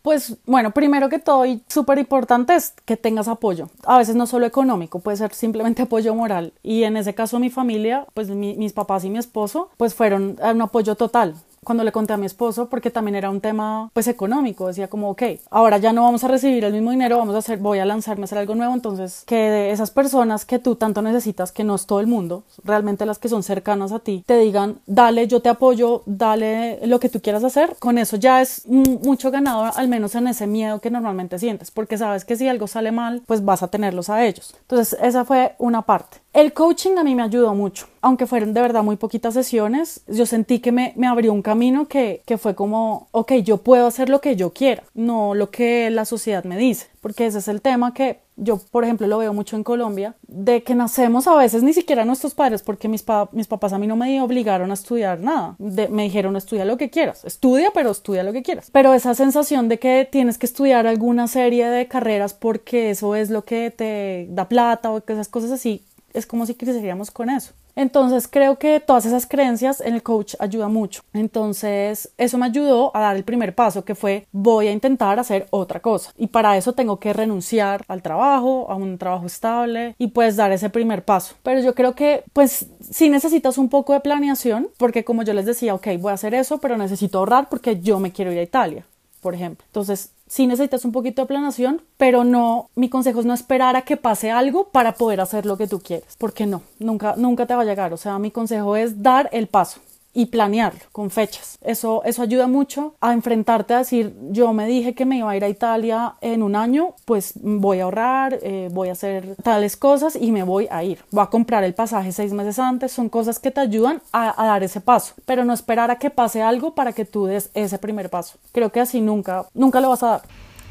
Pues 0.00 0.38
bueno, 0.46 0.70
primero 0.70 1.10
que 1.10 1.18
todo 1.18 1.44
y 1.44 1.62
súper 1.68 1.98
importante 1.98 2.54
es 2.54 2.72
que 2.86 2.96
tengas 2.96 3.28
apoyo. 3.28 3.68
A 3.84 3.98
veces 3.98 4.16
no 4.16 4.26
solo 4.26 4.46
económico, 4.46 5.00
puede 5.00 5.18
ser 5.18 5.34
simplemente 5.34 5.82
apoyo 5.82 6.14
moral. 6.14 6.54
Y 6.62 6.84
en 6.84 6.96
ese 6.96 7.14
caso 7.14 7.38
mi 7.38 7.50
familia, 7.50 8.06
pues 8.14 8.30
mi, 8.30 8.56
mis 8.56 8.72
papás 8.72 9.04
y 9.04 9.10
mi 9.10 9.18
esposo, 9.18 9.68
pues 9.76 9.94
fueron 9.94 10.38
un 10.42 10.62
apoyo 10.62 10.94
total 10.94 11.34
cuando 11.64 11.84
le 11.84 11.92
conté 11.92 12.12
a 12.14 12.16
mi 12.16 12.26
esposo, 12.26 12.68
porque 12.68 12.90
también 12.90 13.16
era 13.16 13.30
un 13.30 13.40
tema 13.40 13.90
pues 13.92 14.08
económico, 14.08 14.66
decía 14.66 14.88
como, 14.88 15.10
ok, 15.10 15.22
ahora 15.50 15.78
ya 15.78 15.92
no 15.92 16.04
vamos 16.04 16.24
a 16.24 16.28
recibir 16.28 16.64
el 16.64 16.72
mismo 16.72 16.90
dinero, 16.90 17.18
vamos 17.18 17.34
a 17.34 17.38
hacer, 17.38 17.58
voy 17.58 17.78
a 17.78 17.84
lanzarme 17.84 18.22
a 18.22 18.24
hacer 18.24 18.38
algo 18.38 18.54
nuevo, 18.54 18.72
entonces 18.72 19.24
que 19.26 19.36
de 19.36 19.70
esas 19.70 19.90
personas 19.90 20.44
que 20.44 20.58
tú 20.58 20.76
tanto 20.76 21.02
necesitas, 21.02 21.52
que 21.52 21.64
no 21.64 21.74
es 21.74 21.86
todo 21.86 22.00
el 22.00 22.06
mundo, 22.06 22.44
realmente 22.64 23.04
las 23.04 23.18
que 23.18 23.28
son 23.28 23.42
cercanas 23.42 23.92
a 23.92 23.98
ti, 23.98 24.24
te 24.26 24.38
digan, 24.38 24.80
dale, 24.86 25.26
yo 25.26 25.40
te 25.40 25.50
apoyo, 25.50 26.02
dale 26.06 26.86
lo 26.86 26.98
que 26.98 27.08
tú 27.08 27.20
quieras 27.20 27.44
hacer, 27.44 27.76
con 27.78 27.98
eso 27.98 28.16
ya 28.16 28.40
es 28.40 28.66
mucho 28.66 29.30
ganado, 29.30 29.70
al 29.74 29.88
menos 29.88 30.14
en 30.14 30.28
ese 30.28 30.46
miedo 30.46 30.80
que 30.80 30.90
normalmente 30.90 31.38
sientes, 31.38 31.70
porque 31.70 31.98
sabes 31.98 32.24
que 32.24 32.36
si 32.36 32.48
algo 32.48 32.66
sale 32.66 32.90
mal, 32.90 33.22
pues 33.26 33.44
vas 33.44 33.62
a 33.62 33.68
tenerlos 33.68 34.08
a 34.08 34.24
ellos. 34.24 34.54
Entonces 34.62 34.98
esa 35.02 35.24
fue 35.24 35.54
una 35.58 35.82
parte. 35.82 36.18
El 36.32 36.52
coaching 36.52 36.96
a 36.96 37.02
mí 37.02 37.16
me 37.16 37.24
ayudó 37.24 37.54
mucho, 37.56 37.88
aunque 38.02 38.24
fueron 38.24 38.54
de 38.54 38.60
verdad 38.60 38.84
muy 38.84 38.94
poquitas 38.94 39.34
sesiones, 39.34 40.02
yo 40.06 40.26
sentí 40.26 40.60
que 40.60 40.70
me, 40.70 40.92
me 40.96 41.08
abrió 41.08 41.32
un 41.32 41.42
camino 41.42 41.88
que, 41.88 42.22
que 42.24 42.38
fue 42.38 42.54
como, 42.54 43.08
ok, 43.10 43.32
yo 43.42 43.58
puedo 43.58 43.88
hacer 43.88 44.08
lo 44.08 44.20
que 44.20 44.36
yo 44.36 44.52
quiera, 44.52 44.84
no 44.94 45.34
lo 45.34 45.50
que 45.50 45.90
la 45.90 46.04
sociedad 46.04 46.44
me 46.44 46.56
dice, 46.56 46.86
porque 47.00 47.26
ese 47.26 47.38
es 47.38 47.48
el 47.48 47.60
tema 47.60 47.94
que 47.94 48.20
yo, 48.40 48.58
por 48.70 48.84
ejemplo, 48.84 49.06
lo 49.06 49.18
veo 49.18 49.34
mucho 49.34 49.56
en 49.56 49.62
Colombia, 49.62 50.14
de 50.26 50.62
que 50.62 50.74
nacemos 50.74 51.28
a 51.28 51.36
veces 51.36 51.62
ni 51.62 51.74
siquiera 51.74 52.04
nuestros 52.04 52.34
padres, 52.34 52.62
porque 52.62 52.88
mis, 52.88 53.04
mis 53.32 53.46
papás 53.46 53.72
a 53.72 53.78
mí 53.78 53.86
no 53.86 53.96
me 53.96 54.22
obligaron 54.22 54.70
a 54.70 54.74
estudiar 54.74 55.20
nada, 55.20 55.56
me 55.58 56.04
dijeron 56.04 56.36
estudia 56.36 56.64
lo 56.64 56.78
que 56.78 56.90
quieras, 56.90 57.24
estudia, 57.24 57.70
pero 57.74 57.90
estudia 57.90 58.22
lo 58.22 58.32
que 58.32 58.42
quieras. 58.42 58.70
Pero 58.72 58.94
esa 58.94 59.14
sensación 59.14 59.68
de 59.68 59.78
que 59.78 60.08
tienes 60.10 60.38
que 60.38 60.46
estudiar 60.46 60.86
alguna 60.86 61.28
serie 61.28 61.68
de 61.68 61.86
carreras 61.86 62.32
porque 62.32 62.90
eso 62.90 63.14
es 63.14 63.28
lo 63.30 63.44
que 63.44 63.70
te 63.70 64.26
da 64.30 64.48
plata 64.48 64.90
o 64.90 65.02
esas 65.06 65.28
cosas 65.28 65.50
así, 65.50 65.84
es 66.14 66.26
como 66.26 66.46
si 66.46 66.54
creceríamos 66.54 67.10
con 67.10 67.30
eso. 67.30 67.52
Entonces 67.76 68.28
creo 68.28 68.58
que 68.58 68.80
todas 68.80 69.06
esas 69.06 69.26
creencias 69.26 69.80
en 69.80 69.94
el 69.94 70.02
coach 70.02 70.34
ayuda 70.38 70.68
mucho. 70.68 71.02
Entonces 71.12 72.10
eso 72.18 72.38
me 72.38 72.46
ayudó 72.46 72.94
a 72.96 73.00
dar 73.00 73.16
el 73.16 73.24
primer 73.24 73.54
paso 73.54 73.84
que 73.84 73.94
fue 73.94 74.26
voy 74.32 74.68
a 74.68 74.72
intentar 74.72 75.18
hacer 75.18 75.46
otra 75.50 75.80
cosa 75.80 76.12
y 76.16 76.26
para 76.26 76.56
eso 76.56 76.72
tengo 76.72 76.98
que 76.98 77.12
renunciar 77.12 77.84
al 77.88 78.02
trabajo, 78.02 78.70
a 78.70 78.74
un 78.74 78.98
trabajo 78.98 79.26
estable 79.26 79.94
y 79.98 80.08
pues 80.08 80.36
dar 80.36 80.52
ese 80.52 80.70
primer 80.70 81.04
paso. 81.04 81.34
Pero 81.42 81.60
yo 81.60 81.74
creo 81.74 81.94
que 81.94 82.24
pues 82.32 82.66
si 82.90 83.08
necesitas 83.08 83.56
un 83.58 83.68
poco 83.68 83.92
de 83.92 84.00
planeación 84.00 84.68
porque 84.76 85.04
como 85.04 85.22
yo 85.22 85.32
les 85.32 85.46
decía, 85.46 85.74
ok, 85.74 85.88
voy 85.98 86.10
a 86.10 86.14
hacer 86.14 86.34
eso 86.34 86.58
pero 86.58 86.76
necesito 86.76 87.18
ahorrar 87.18 87.48
porque 87.48 87.80
yo 87.80 87.98
me 88.00 88.12
quiero 88.12 88.32
ir 88.32 88.38
a 88.38 88.42
Italia, 88.42 88.84
por 89.20 89.34
ejemplo. 89.34 89.64
Entonces 89.68 90.10
sí 90.30 90.46
necesitas 90.46 90.84
un 90.84 90.92
poquito 90.92 91.22
de 91.22 91.26
planación, 91.26 91.82
pero 91.96 92.22
no, 92.22 92.70
mi 92.76 92.88
consejo 92.88 93.18
es 93.18 93.26
no 93.26 93.34
esperar 93.34 93.74
a 93.74 93.82
que 93.82 93.96
pase 93.96 94.30
algo 94.30 94.68
para 94.68 94.94
poder 94.94 95.20
hacer 95.20 95.44
lo 95.44 95.58
que 95.58 95.66
tú 95.66 95.80
quieres, 95.80 96.16
porque 96.18 96.46
no, 96.46 96.62
nunca, 96.78 97.14
nunca 97.16 97.46
te 97.46 97.54
va 97.54 97.62
a 97.62 97.64
llegar. 97.64 97.92
O 97.92 97.96
sea, 97.96 98.18
mi 98.20 98.30
consejo 98.30 98.76
es 98.76 99.02
dar 99.02 99.28
el 99.32 99.48
paso. 99.48 99.80
Y 100.12 100.26
planearlo 100.26 100.80
con 100.92 101.10
fechas. 101.10 101.58
Eso, 101.62 102.02
eso 102.04 102.22
ayuda 102.22 102.46
mucho 102.46 102.94
a 103.00 103.12
enfrentarte 103.12 103.74
a 103.74 103.78
decir, 103.78 104.14
yo 104.30 104.52
me 104.52 104.66
dije 104.66 104.94
que 104.94 105.04
me 105.04 105.18
iba 105.18 105.30
a 105.30 105.36
ir 105.36 105.44
a 105.44 105.48
Italia 105.48 106.14
en 106.20 106.42
un 106.42 106.56
año, 106.56 106.94
pues 107.04 107.32
voy 107.36 107.80
a 107.80 107.84
ahorrar, 107.84 108.38
eh, 108.42 108.68
voy 108.72 108.88
a 108.88 108.92
hacer 108.92 109.36
tales 109.42 109.76
cosas 109.76 110.16
y 110.20 110.32
me 110.32 110.42
voy 110.42 110.66
a 110.70 110.82
ir. 110.84 110.98
Voy 111.10 111.22
a 111.22 111.26
comprar 111.26 111.64
el 111.64 111.74
pasaje 111.74 112.12
seis 112.12 112.32
meses 112.32 112.58
antes. 112.58 112.92
Son 112.92 113.08
cosas 113.08 113.38
que 113.38 113.50
te 113.50 113.60
ayudan 113.60 114.02
a, 114.12 114.34
dar 114.44 114.62
ese 114.62 114.80
paso, 114.80 115.14
pero 115.26 115.44
no 115.44 115.52
esperar 115.52 115.90
a 115.90 115.98
que 115.98 116.10
pase 116.10 116.42
algo 116.42 116.74
para 116.74 116.92
que 116.92 117.04
tú 117.04 117.26
des 117.26 117.50
ese 117.54 117.78
primer 117.78 118.10
paso. 118.10 118.38
Creo 118.52 118.70
que 118.70 118.80
así 118.80 119.00
nunca, 119.00 119.46
nunca 119.54 119.80
lo 119.80 119.90
vas 119.90 120.02
a 120.02 120.08
dar. 120.08 120.22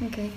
Okay. 0.06 0.30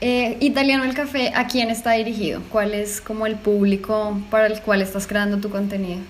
Eh, 0.00 0.36
Italiano 0.40 0.84
el 0.84 0.94
Café, 0.94 1.32
¿a 1.34 1.46
quién 1.46 1.70
está 1.70 1.92
dirigido? 1.92 2.42
¿Cuál 2.50 2.74
es 2.74 3.00
como 3.00 3.26
el 3.26 3.36
público 3.36 4.18
para 4.30 4.46
el 4.46 4.60
cual 4.60 4.82
estás 4.82 5.06
creando 5.06 5.38
tu 5.38 5.50
contenido? 5.50 6.00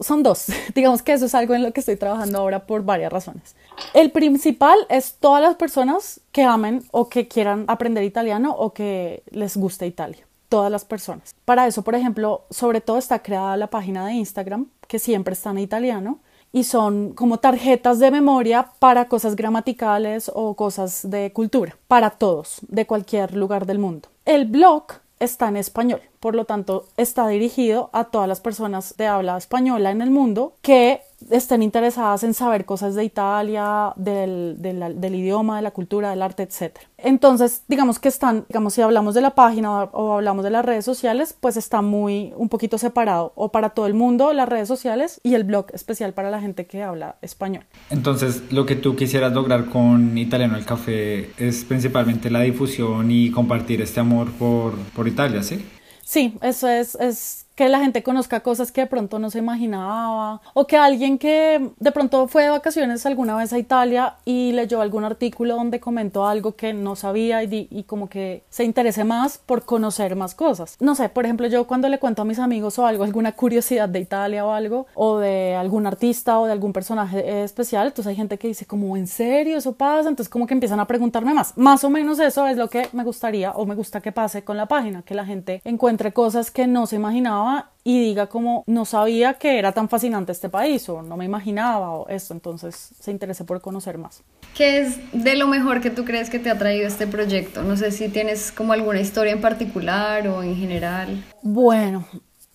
Son 0.00 0.22
dos. 0.22 0.46
Digamos 0.74 1.02
que 1.02 1.12
eso 1.12 1.26
es 1.26 1.34
algo 1.34 1.54
en 1.54 1.62
lo 1.62 1.72
que 1.72 1.80
estoy 1.80 1.96
trabajando 1.96 2.38
ahora 2.38 2.66
por 2.66 2.84
varias 2.84 3.12
razones. 3.12 3.54
El 3.94 4.10
principal 4.10 4.78
es 4.88 5.16
todas 5.18 5.42
las 5.42 5.56
personas 5.56 6.20
que 6.32 6.42
amen 6.42 6.84
o 6.90 7.08
que 7.08 7.28
quieran 7.28 7.64
aprender 7.68 8.04
italiano 8.04 8.54
o 8.56 8.72
que 8.72 9.22
les 9.30 9.56
guste 9.56 9.86
Italia. 9.86 10.26
Todas 10.48 10.70
las 10.70 10.84
personas. 10.84 11.34
Para 11.44 11.66
eso, 11.66 11.82
por 11.82 11.94
ejemplo, 11.94 12.44
sobre 12.50 12.80
todo 12.80 12.98
está 12.98 13.22
creada 13.22 13.56
la 13.56 13.68
página 13.68 14.06
de 14.06 14.12
Instagram, 14.12 14.66
que 14.86 14.98
siempre 14.98 15.32
está 15.32 15.50
en 15.50 15.58
italiano, 15.58 16.18
y 16.52 16.64
son 16.64 17.14
como 17.14 17.38
tarjetas 17.38 17.98
de 17.98 18.10
memoria 18.10 18.72
para 18.78 19.08
cosas 19.08 19.34
gramaticales 19.36 20.30
o 20.34 20.54
cosas 20.54 21.08
de 21.10 21.32
cultura, 21.32 21.76
para 21.88 22.10
todos, 22.10 22.58
de 22.68 22.86
cualquier 22.86 23.34
lugar 23.34 23.64
del 23.64 23.78
mundo. 23.78 24.10
El 24.26 24.44
blog 24.44 24.84
está 25.22 25.48
en 25.48 25.56
español, 25.56 26.00
por 26.20 26.34
lo 26.34 26.44
tanto 26.44 26.86
está 26.96 27.26
dirigido 27.28 27.90
a 27.92 28.04
todas 28.04 28.28
las 28.28 28.40
personas 28.40 28.96
de 28.96 29.06
habla 29.06 29.36
española 29.36 29.90
en 29.90 30.02
el 30.02 30.10
mundo 30.10 30.56
que 30.62 31.02
estén 31.30 31.62
interesadas 31.62 32.24
en 32.24 32.34
saber 32.34 32.64
cosas 32.64 32.94
de 32.94 33.04
Italia, 33.04 33.92
del, 33.96 34.56
del, 34.58 35.14
idioma, 35.14 35.56
de 35.56 35.62
la 35.62 35.70
cultura, 35.70 36.10
del 36.10 36.22
arte, 36.22 36.42
etc. 36.42 36.76
Entonces, 36.98 37.62
digamos 37.68 37.98
que 37.98 38.08
están, 38.08 38.44
digamos, 38.48 38.74
si 38.74 38.82
hablamos 38.82 39.14
de 39.14 39.20
la 39.20 39.34
página 39.34 39.84
o, 39.84 40.14
hablamos 40.14 40.44
de 40.44 40.50
las 40.50 40.64
redes 40.64 40.84
sociales, 40.84 41.36
pues 41.38 41.56
está 41.56 41.82
muy, 41.82 42.32
un 42.36 42.48
poquito 42.48 42.78
separado, 42.78 43.32
o 43.34 43.50
para 43.50 43.70
todo 43.70 43.86
el 43.86 43.94
mundo 43.94 44.32
las 44.32 44.48
redes 44.48 44.68
sociales 44.68 45.20
y 45.22 45.34
el 45.34 45.44
blog 45.44 45.66
especial 45.72 46.12
para 46.12 46.30
la 46.30 46.40
gente 46.40 46.66
que 46.66 46.82
habla 46.82 47.16
español. 47.22 47.64
Entonces, 47.90 48.42
lo 48.50 48.66
que 48.66 48.76
tú 48.76 48.96
quisieras 48.96 49.32
lograr 49.32 49.66
con 49.66 50.16
Italiano 50.16 50.56
el 50.56 50.64
Café 50.64 51.30
es 51.36 51.64
principalmente 51.64 52.30
la 52.30 52.40
difusión 52.40 53.10
y 53.10 53.30
compartir 53.30 53.80
este 53.80 54.00
amor 54.00 54.30
por, 54.32 54.74
por 54.94 55.08
Italia, 55.08 55.42
¿sí? 55.42 55.64
Sí, 56.04 56.36
eso 56.42 56.68
es, 56.68 56.94
es 56.96 57.41
que 57.54 57.68
la 57.68 57.80
gente 57.80 58.02
conozca 58.02 58.40
cosas 58.40 58.72
que 58.72 58.82
de 58.82 58.86
pronto 58.86 59.18
no 59.18 59.30
se 59.30 59.38
imaginaba 59.38 60.40
o 60.54 60.66
que 60.66 60.76
alguien 60.76 61.18
que 61.18 61.70
de 61.78 61.92
pronto 61.92 62.26
fue 62.28 62.44
de 62.44 62.50
vacaciones 62.50 63.04
alguna 63.06 63.36
vez 63.36 63.52
a 63.52 63.58
Italia 63.58 64.14
y 64.24 64.52
leyó 64.52 64.80
algún 64.80 65.04
artículo 65.04 65.56
donde 65.56 65.80
comentó 65.80 66.26
algo 66.26 66.56
que 66.56 66.72
no 66.72 66.96
sabía 66.96 67.42
y, 67.42 67.68
y, 67.70 67.82
como 67.84 68.08
que 68.08 68.44
se 68.48 68.64
interese 68.64 69.04
más 69.04 69.38
por 69.38 69.64
conocer 69.64 70.16
más 70.16 70.34
cosas. 70.34 70.76
No 70.80 70.94
sé, 70.94 71.08
por 71.08 71.24
ejemplo, 71.24 71.46
yo 71.46 71.66
cuando 71.66 71.88
le 71.88 71.98
cuento 71.98 72.22
a 72.22 72.24
mis 72.24 72.38
amigos 72.38 72.78
o 72.78 72.86
algo, 72.86 73.04
alguna 73.04 73.32
curiosidad 73.32 73.88
de 73.88 74.00
Italia 74.00 74.46
o 74.46 74.52
algo, 74.52 74.86
o 74.94 75.18
de 75.18 75.54
algún 75.54 75.86
artista 75.86 76.38
o 76.38 76.46
de 76.46 76.52
algún 76.52 76.72
personaje 76.72 77.42
especial, 77.42 77.88
entonces 77.88 78.10
hay 78.10 78.16
gente 78.16 78.38
que 78.38 78.48
dice 78.48 78.66
como, 78.66 78.96
¿en 78.96 79.06
serio 79.06 79.58
eso 79.58 79.72
pasa? 79.72 80.08
Entonces 80.08 80.30
como 80.30 80.46
que 80.46 80.54
empiezan 80.54 80.80
a 80.80 80.86
preguntarme 80.86 81.34
más. 81.34 81.56
Más 81.56 81.84
o 81.84 81.90
menos 81.90 82.18
eso 82.18 82.46
es 82.46 82.56
lo 82.56 82.68
que 82.68 82.88
me 82.92 83.04
gustaría 83.04 83.52
o 83.52 83.66
me 83.66 83.74
gusta 83.74 84.00
que 84.00 84.12
pase 84.12 84.42
con 84.44 84.56
la 84.56 84.66
página, 84.66 85.02
que 85.02 85.14
la 85.14 85.26
gente 85.26 85.60
encuentre 85.64 86.12
cosas 86.12 86.50
que 86.50 86.66
no 86.66 86.86
se 86.86 86.96
imaginaba 86.96 87.41
y 87.84 88.00
diga 88.00 88.26
como 88.28 88.64
no 88.66 88.84
sabía 88.84 89.34
que 89.34 89.58
era 89.58 89.72
tan 89.72 89.88
fascinante 89.88 90.32
este 90.32 90.48
país 90.48 90.88
o 90.88 91.02
no 91.02 91.16
me 91.16 91.24
imaginaba 91.24 91.90
o 91.90 92.08
esto, 92.08 92.34
entonces 92.34 92.90
se 92.98 93.10
interese 93.10 93.44
por 93.44 93.60
conocer 93.60 93.98
más. 93.98 94.22
¿Qué 94.54 94.80
es 94.80 94.98
de 95.12 95.34
lo 95.36 95.46
mejor 95.46 95.80
que 95.80 95.90
tú 95.90 96.04
crees 96.04 96.30
que 96.30 96.38
te 96.38 96.50
ha 96.50 96.58
traído 96.58 96.86
este 96.86 97.06
proyecto? 97.06 97.62
No 97.62 97.76
sé 97.76 97.90
si 97.90 98.08
tienes 98.08 98.52
como 98.52 98.72
alguna 98.72 99.00
historia 99.00 99.32
en 99.32 99.40
particular 99.40 100.28
o 100.28 100.42
en 100.42 100.56
general. 100.56 101.24
Bueno, 101.42 102.04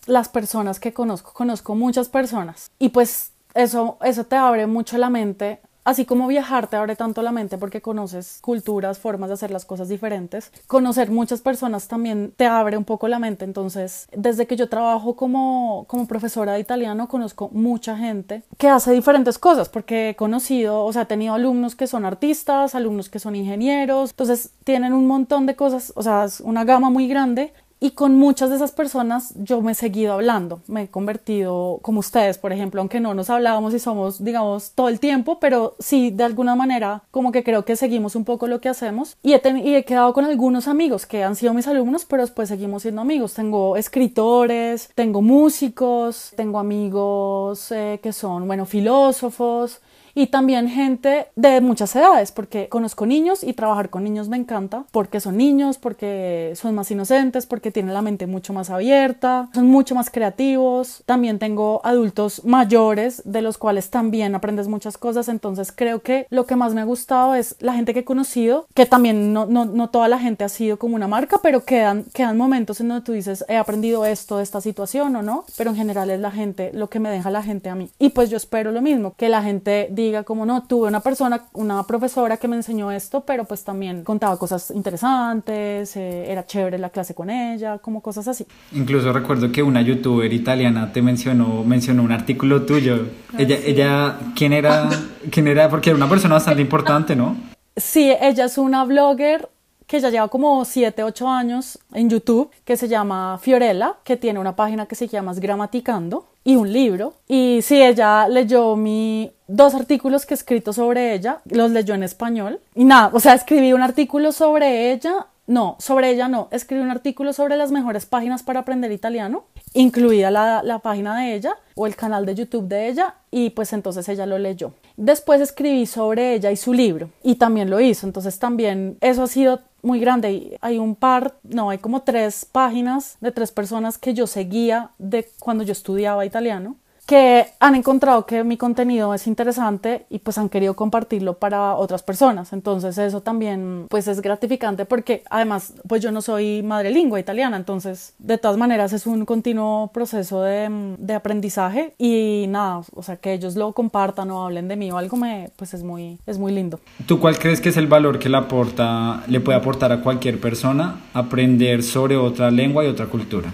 las 0.05 0.29
personas 0.29 0.79
que 0.79 0.93
conozco, 0.93 1.33
conozco 1.33 1.75
muchas 1.75 2.09
personas 2.09 2.71
y 2.79 2.89
pues 2.89 3.31
eso, 3.53 3.97
eso 4.03 4.23
te 4.25 4.35
abre 4.35 4.67
mucho 4.67 4.97
la 4.97 5.09
mente 5.09 5.59
Así 5.87 6.03
como 6.03 6.27
viajar 6.27 6.67
te 6.67 6.75
abre 6.75 6.97
tanto 6.97 7.21
la 7.21 7.31
mente 7.31 7.57
porque 7.57 7.81
conoces 7.81 8.39
culturas, 8.41 8.99
formas 8.99 9.29
de 9.29 9.35
hacer 9.35 9.51
las 9.51 9.63
cosas 9.63 9.87
diferentes, 9.87 10.51
conocer 10.67 11.09
muchas 11.09 11.39
personas 11.39 11.87
también 11.87 12.33
te 12.35 12.45
abre 12.45 12.75
un 12.75 12.83
poco 12.83 13.07
la 13.07 13.19
mente. 13.19 13.45
Entonces, 13.45 14.09
desde 14.11 14.47
que 14.47 14.57
yo 14.57 14.67
trabajo 14.67 15.15
como, 15.15 15.85
como 15.87 16.05
profesora 16.05 16.51
de 16.51 16.59
italiano, 16.59 17.07
conozco 17.07 17.49
mucha 17.53 17.95
gente 17.95 18.43
que 18.57 18.67
hace 18.67 18.91
diferentes 18.91 19.39
cosas 19.39 19.69
porque 19.69 20.09
he 20.09 20.15
conocido, 20.17 20.83
o 20.83 20.91
sea, 20.91 21.03
he 21.03 21.05
tenido 21.05 21.35
alumnos 21.35 21.77
que 21.77 21.87
son 21.87 22.03
artistas, 22.03 22.75
alumnos 22.75 23.07
que 23.07 23.19
son 23.19 23.37
ingenieros, 23.37 24.09
entonces 24.09 24.51
tienen 24.65 24.91
un 24.91 25.07
montón 25.07 25.45
de 25.45 25.55
cosas, 25.55 25.93
o 25.95 26.03
sea, 26.03 26.25
es 26.25 26.41
una 26.41 26.65
gama 26.65 26.89
muy 26.89 27.07
grande 27.07 27.53
y 27.79 27.91
con 27.91 28.15
muchas 28.15 28.49
de 28.49 28.55
esas 28.55 28.71
personas 28.71 29.33
yo 29.37 29.61
me 29.61 29.73
he 29.73 29.75
seguido 29.75 30.13
hablando, 30.13 30.61
me 30.67 30.83
he 30.83 30.87
convertido 30.87 31.79
como 31.81 31.99
ustedes, 31.99 32.37
por 32.37 32.51
ejemplo, 32.51 32.81
aunque 32.81 32.99
no 32.99 33.13
nos 33.13 33.29
hablábamos 33.29 33.73
y 33.73 33.79
somos, 33.79 34.23
digamos, 34.23 34.71
todo 34.71 34.89
el 34.89 34.99
tiempo, 34.99 35.39
pero 35.39 35.75
sí, 35.79 36.09
de 36.09 36.23
alguna 36.23 36.55
manera, 36.55 37.03
como 37.11 37.31
que 37.31 37.43
creo 37.43 37.65
que 37.65 37.75
seguimos 37.75 38.15
un 38.15 38.25
poco 38.25 38.47
lo 38.47 38.61
que 38.61 38.69
hacemos. 38.69 39.17
Y 39.21 39.33
he, 39.33 39.41
y 39.63 39.75
he 39.75 39.85
quedado 39.85 40.13
con 40.13 40.25
algunos 40.25 40.67
amigos 40.67 41.05
que 41.05 41.23
han 41.23 41.35
sido 41.35 41.53
mis 41.53 41.67
alumnos, 41.67 42.05
pero 42.05 42.23
después 42.23 42.49
seguimos 42.49 42.81
siendo 42.81 43.01
amigos. 43.01 43.33
Tengo 43.33 43.77
escritores, 43.77 44.89
tengo 44.95 45.21
músicos, 45.21 46.33
tengo 46.35 46.59
amigos 46.59 47.71
eh, 47.71 47.99
que 48.01 48.13
son, 48.13 48.47
bueno, 48.47 48.65
filósofos, 48.65 49.81
y 50.17 50.27
también 50.27 50.67
gente 50.67 51.27
de 51.35 51.61
muchas 51.61 51.95
edades, 51.95 52.31
porque 52.31 52.69
conozco 52.69 53.05
niños 53.05 53.43
y 53.43 53.53
trabajar 53.53 53.91
con 53.91 54.03
niños 54.03 54.29
me 54.29 54.37
encanta, 54.37 54.85
porque 54.91 55.19
son 55.19 55.37
niños, 55.37 55.77
porque 55.77 56.53
son 56.55 56.73
más 56.73 56.89
inocentes, 56.89 57.45
porque 57.45 57.69
tienen 57.69 57.93
la 57.93 58.01
mente 58.01 58.25
mucho 58.25 58.51
más 58.51 58.71
abierta, 58.71 59.47
son 59.53 59.67
mucho 59.67 59.93
más 59.93 60.09
creativos. 60.09 61.03
También 61.05 61.37
tengo 61.37 61.81
adultos 61.83 62.43
mayores 62.45 63.21
de 63.25 63.43
los 63.43 63.59
cuales 63.59 63.91
también 63.91 64.33
aprendes 64.33 64.67
muchas 64.67 64.97
cosas, 64.97 65.29
entonces 65.29 65.71
creo 65.71 65.99
que 66.01 66.25
lo 66.31 66.47
que 66.47 66.55
más 66.55 66.73
me 66.73 66.81
ha 66.81 66.85
gustado 66.85 67.35
es 67.35 67.55
la 67.59 67.73
gente 67.73 67.93
que 67.93 67.99
he 67.99 68.03
conocido, 68.03 68.65
que 68.73 68.87
también 68.87 69.33
no, 69.33 69.45
no, 69.45 69.65
no 69.65 69.91
toda 69.91 70.07
la 70.07 70.17
gente 70.17 70.43
ha 70.43 70.49
sido 70.49 70.79
como 70.79 70.95
una 70.95 71.07
marca, 71.07 71.41
pero 71.43 71.63
quedan, 71.63 72.05
quedan 72.11 72.37
momentos 72.37 72.81
en 72.81 72.87
donde 72.87 73.05
tú 73.05 73.11
dices, 73.11 73.45
he 73.49 73.57
aprendido 73.57 74.03
esto 74.03 74.37
de 74.37 74.43
esta 74.43 74.61
situación 74.61 75.15
o 75.15 75.21
no, 75.21 75.45
pero 75.57 75.69
en 75.69 75.75
general 75.75 76.09
es 76.09 76.19
la 76.19 76.31
gente, 76.31 76.71
lo 76.73 76.89
que 76.89 76.99
me 76.99 77.11
deja 77.11 77.29
la 77.29 77.43
gente 77.43 77.69
a 77.69 77.75
mí. 77.75 77.91
Y 77.99 78.09
pues 78.09 78.31
yo 78.31 78.37
espero 78.37 78.71
lo 78.71 78.81
mismo, 78.81 79.13
que 79.15 79.29
la 79.29 79.43
gente 79.43 79.89
diga 79.91 80.06
diga 80.07 80.23
como 80.23 80.45
no, 80.45 80.63
tuve 80.63 80.87
una 80.87 80.99
persona, 80.99 81.43
una 81.53 81.83
profesora 81.83 82.37
que 82.37 82.47
me 82.47 82.55
enseñó 82.55 82.91
esto, 82.91 83.21
pero 83.21 83.45
pues 83.45 83.63
también 83.63 84.03
contaba 84.03 84.37
cosas 84.37 84.71
interesantes, 84.71 85.95
eh, 85.95 86.31
era 86.31 86.45
chévere 86.45 86.77
la 86.77 86.89
clase 86.89 87.13
con 87.13 87.29
ella, 87.29 87.77
como 87.77 88.01
cosas 88.01 88.27
así. 88.27 88.45
Incluso 88.73 89.13
recuerdo 89.13 89.51
que 89.51 89.61
una 89.63 89.81
youtuber 89.81 90.31
italiana 90.31 90.91
te 90.91 91.01
mencionó, 91.01 91.63
mencionó 91.63 92.03
un 92.03 92.11
artículo 92.11 92.63
tuyo. 92.63 93.07
Ah, 93.33 93.37
ella, 93.39 93.57
ella, 93.63 94.19
¿quién 94.35 94.53
era? 94.53 94.89
¿Quién 95.31 95.47
era? 95.47 95.69
Porque 95.69 95.89
era 95.91 95.97
una 95.97 96.09
persona 96.09 96.35
bastante 96.35 96.61
importante, 96.61 97.15
¿no? 97.15 97.35
Sí, 97.75 98.11
ella 98.19 98.45
es 98.45 98.57
una 98.57 98.83
blogger 98.85 99.49
que 99.87 99.99
ya 99.99 100.09
lleva 100.09 100.27
como 100.27 100.63
7, 100.65 101.03
8 101.03 101.27
años 101.27 101.79
en 101.93 102.09
YouTube, 102.09 102.51
que 102.65 102.77
se 102.77 102.87
llama 102.87 103.39
Fiorella, 103.41 103.95
que 104.03 104.17
tiene 104.17 104.39
una 104.39 104.55
página 104.55 104.85
que 104.85 104.95
se 104.95 105.07
llama 105.07 105.33
Gramaticando 105.33 106.25
y 106.43 106.57
un 106.57 106.71
libro. 106.71 107.13
Y 107.27 107.61
sí, 107.63 107.81
ella 107.81 108.27
leyó 108.27 108.75
mi 108.75 109.31
dos 109.47 109.73
artículos 109.73 110.25
que 110.25 110.33
he 110.33 110.37
escrito 110.37 110.73
sobre 110.73 111.13
ella, 111.13 111.39
los 111.45 111.71
leyó 111.71 111.95
en 111.95 112.03
español. 112.03 112.59
Y 112.75 112.83
nada, 112.83 113.11
o 113.13 113.19
sea, 113.19 113.33
escribí 113.33 113.71
un 113.73 113.81
artículo 113.81 114.31
sobre 114.31 114.91
ella 114.91 115.27
no, 115.47 115.77
sobre 115.79 116.11
ella 116.11 116.27
no. 116.27 116.49
Escribí 116.51 116.81
un 116.81 116.91
artículo 116.91 117.31
sobre 117.31 117.55
las 117.55 117.71
mejores 117.71 118.05
páginas 118.05 118.43
para 118.43 118.59
aprender 118.59 118.91
italiano, 118.91 119.45
incluida 119.73 120.29
la, 120.29 120.61
la, 120.61 120.79
página 120.79 121.17
de 121.17 121.35
ella 121.35 121.55
o 121.73 121.87
el 121.87 121.95
canal 121.95 122.25
de 122.25 122.35
YouTube 122.35 122.67
de 122.67 122.89
ella, 122.89 123.15
y 123.31 123.51
pues 123.51 123.71
entonces 123.71 124.09
ella 124.09 124.25
lo 124.25 124.37
leyó. 124.37 124.73
Después 124.97 125.39
escribí 125.39 125.85
sobre 125.85 126.33
ella 126.33 126.51
y 126.51 126.57
su 126.57 126.73
libro, 126.73 127.11
y 127.23 127.35
también 127.35 127.69
lo 127.69 127.79
hizo. 127.79 128.05
Entonces 128.05 128.39
también 128.39 128.97
eso 128.99 129.23
ha 129.23 129.27
sido 129.27 129.61
muy 129.87 129.99
grande. 129.99 130.59
Hay 130.61 130.77
un 130.77 130.95
par, 130.95 131.39
no, 131.43 131.71
hay 131.71 131.79
como 131.79 132.03
tres 132.03 132.45
páginas 132.45 133.17
de 133.21 133.31
tres 133.31 133.51
personas 133.51 133.97
que 133.97 134.13
yo 134.13 134.27
seguía 134.27 134.91
de 134.99 135.27
cuando 135.39 135.63
yo 135.63 135.71
estudiaba 135.71 136.25
italiano 136.25 136.75
que 137.07 137.45
han 137.61 137.73
encontrado 137.73 138.25
que 138.25 138.43
mi 138.43 138.57
contenido 138.57 139.13
es 139.13 139.27
interesante 139.27 140.05
y 140.09 140.19
pues 140.19 140.37
han 140.37 140.49
querido 140.49 140.75
compartirlo 140.75 141.35
para 141.35 141.73
otras 141.75 142.03
personas. 142.03 142.51
Entonces 142.51 142.97
eso 142.97 143.21
también 143.21 143.85
pues 143.89 144.09
es 144.09 144.21
gratificante 144.21 144.83
porque 144.83 145.23
además 145.29 145.73
pues 145.87 146.01
yo 146.01 146.11
no 146.11 146.21
soy 146.21 146.61
madre 146.63 146.91
lingua 146.91 147.17
italiana, 147.17 147.55
entonces 147.55 148.13
de 148.19 148.37
todas 148.37 148.57
maneras 148.57 148.91
es 148.91 149.07
un 149.07 149.25
continuo 149.25 149.89
proceso 149.93 150.41
de, 150.41 150.95
de, 150.99 151.13
aprendizaje 151.13 151.93
y 151.97 152.45
nada, 152.49 152.81
o 152.93 153.01
sea 153.01 153.15
que 153.15 153.31
ellos 153.31 153.55
lo 153.55 153.71
compartan 153.71 154.29
o 154.29 154.45
hablen 154.45 154.67
de 154.67 154.75
mí 154.75 154.91
o 154.91 154.97
algo 154.97 155.15
me 155.15 155.49
pues 155.55 155.73
es 155.73 155.83
muy 155.83 156.19
es 156.27 156.37
muy 156.37 156.51
lindo. 156.51 156.81
¿Tú 157.05 157.21
cuál 157.21 157.39
crees 157.39 157.61
que 157.61 157.69
es 157.69 157.77
el 157.77 157.87
valor 157.87 158.19
que 158.19 158.27
le 158.27 158.37
aporta 158.37 159.23
le 159.27 159.39
puede 159.39 159.57
aportar 159.57 159.93
a 159.93 160.01
cualquier 160.01 160.41
persona 160.41 160.99
aprender 161.13 161.83
sobre 161.83 162.17
otra 162.17 162.51
lengua 162.51 162.83
y 162.83 162.87
otra 162.87 163.05
cultura? 163.05 163.49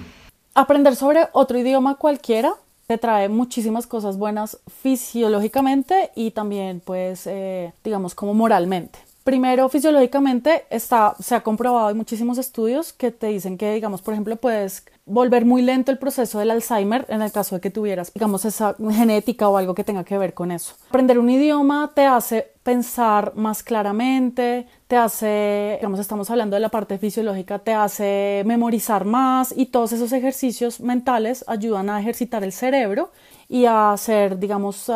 Aprender 0.55 0.95
sobre 0.95 1.27
otro 1.33 1.59
idioma 1.59 1.95
cualquiera 1.95 2.53
te 2.87 2.97
trae 2.97 3.29
muchísimas 3.29 3.87
cosas 3.87 4.17
buenas 4.17 4.59
fisiológicamente 4.81 6.11
y 6.15 6.31
también 6.31 6.81
pues 6.83 7.27
eh, 7.27 7.73
digamos 7.83 8.15
como 8.15 8.33
moralmente. 8.33 8.99
Primero, 9.23 9.69
fisiológicamente 9.69 10.65
está, 10.69 11.15
se 11.19 11.33
ha 11.33 11.41
comprobado, 11.41 11.87
hay 11.87 11.93
muchísimos 11.93 12.37
estudios 12.37 12.91
que 12.91 13.09
te 13.09 13.27
dicen 13.27 13.57
que, 13.57 13.73
digamos, 13.73 14.01
por 14.01 14.13
ejemplo, 14.13 14.35
puedes 14.35 14.83
volver 15.05 15.45
muy 15.45 15.61
lento 15.61 15.91
el 15.91 15.97
proceso 15.97 16.39
del 16.39 16.51
Alzheimer 16.51 17.05
en 17.09 17.21
el 17.21 17.31
caso 17.31 17.55
de 17.55 17.61
que 17.61 17.69
tuvieras, 17.69 18.13
digamos, 18.13 18.45
esa 18.45 18.75
genética 18.91 19.49
o 19.49 19.57
algo 19.57 19.75
que 19.75 19.83
tenga 19.83 20.03
que 20.03 20.17
ver 20.17 20.33
con 20.33 20.51
eso. 20.51 20.75
Aprender 20.87 21.19
un 21.19 21.29
idioma 21.29 21.91
te 21.93 22.05
hace 22.05 22.53
pensar 22.63 23.33
más 23.35 23.63
claramente, 23.63 24.65
te 24.87 24.95
hace, 24.95 25.75
digamos, 25.79 25.99
estamos 25.99 26.29
hablando 26.29 26.55
de 26.55 26.61
la 26.61 26.69
parte 26.69 26.97
fisiológica, 26.97 27.59
te 27.59 27.73
hace 27.73 28.43
memorizar 28.45 29.03
más 29.03 29.53
y 29.55 29.65
todos 29.65 29.91
esos 29.91 30.13
ejercicios 30.13 30.79
mentales 30.79 31.43
ayudan 31.47 31.89
a 31.89 31.99
ejercitar 31.99 32.45
el 32.45 32.53
cerebro 32.53 33.11
y 33.49 33.65
a 33.65 33.91
hacer, 33.91 34.39
digamos, 34.39 34.89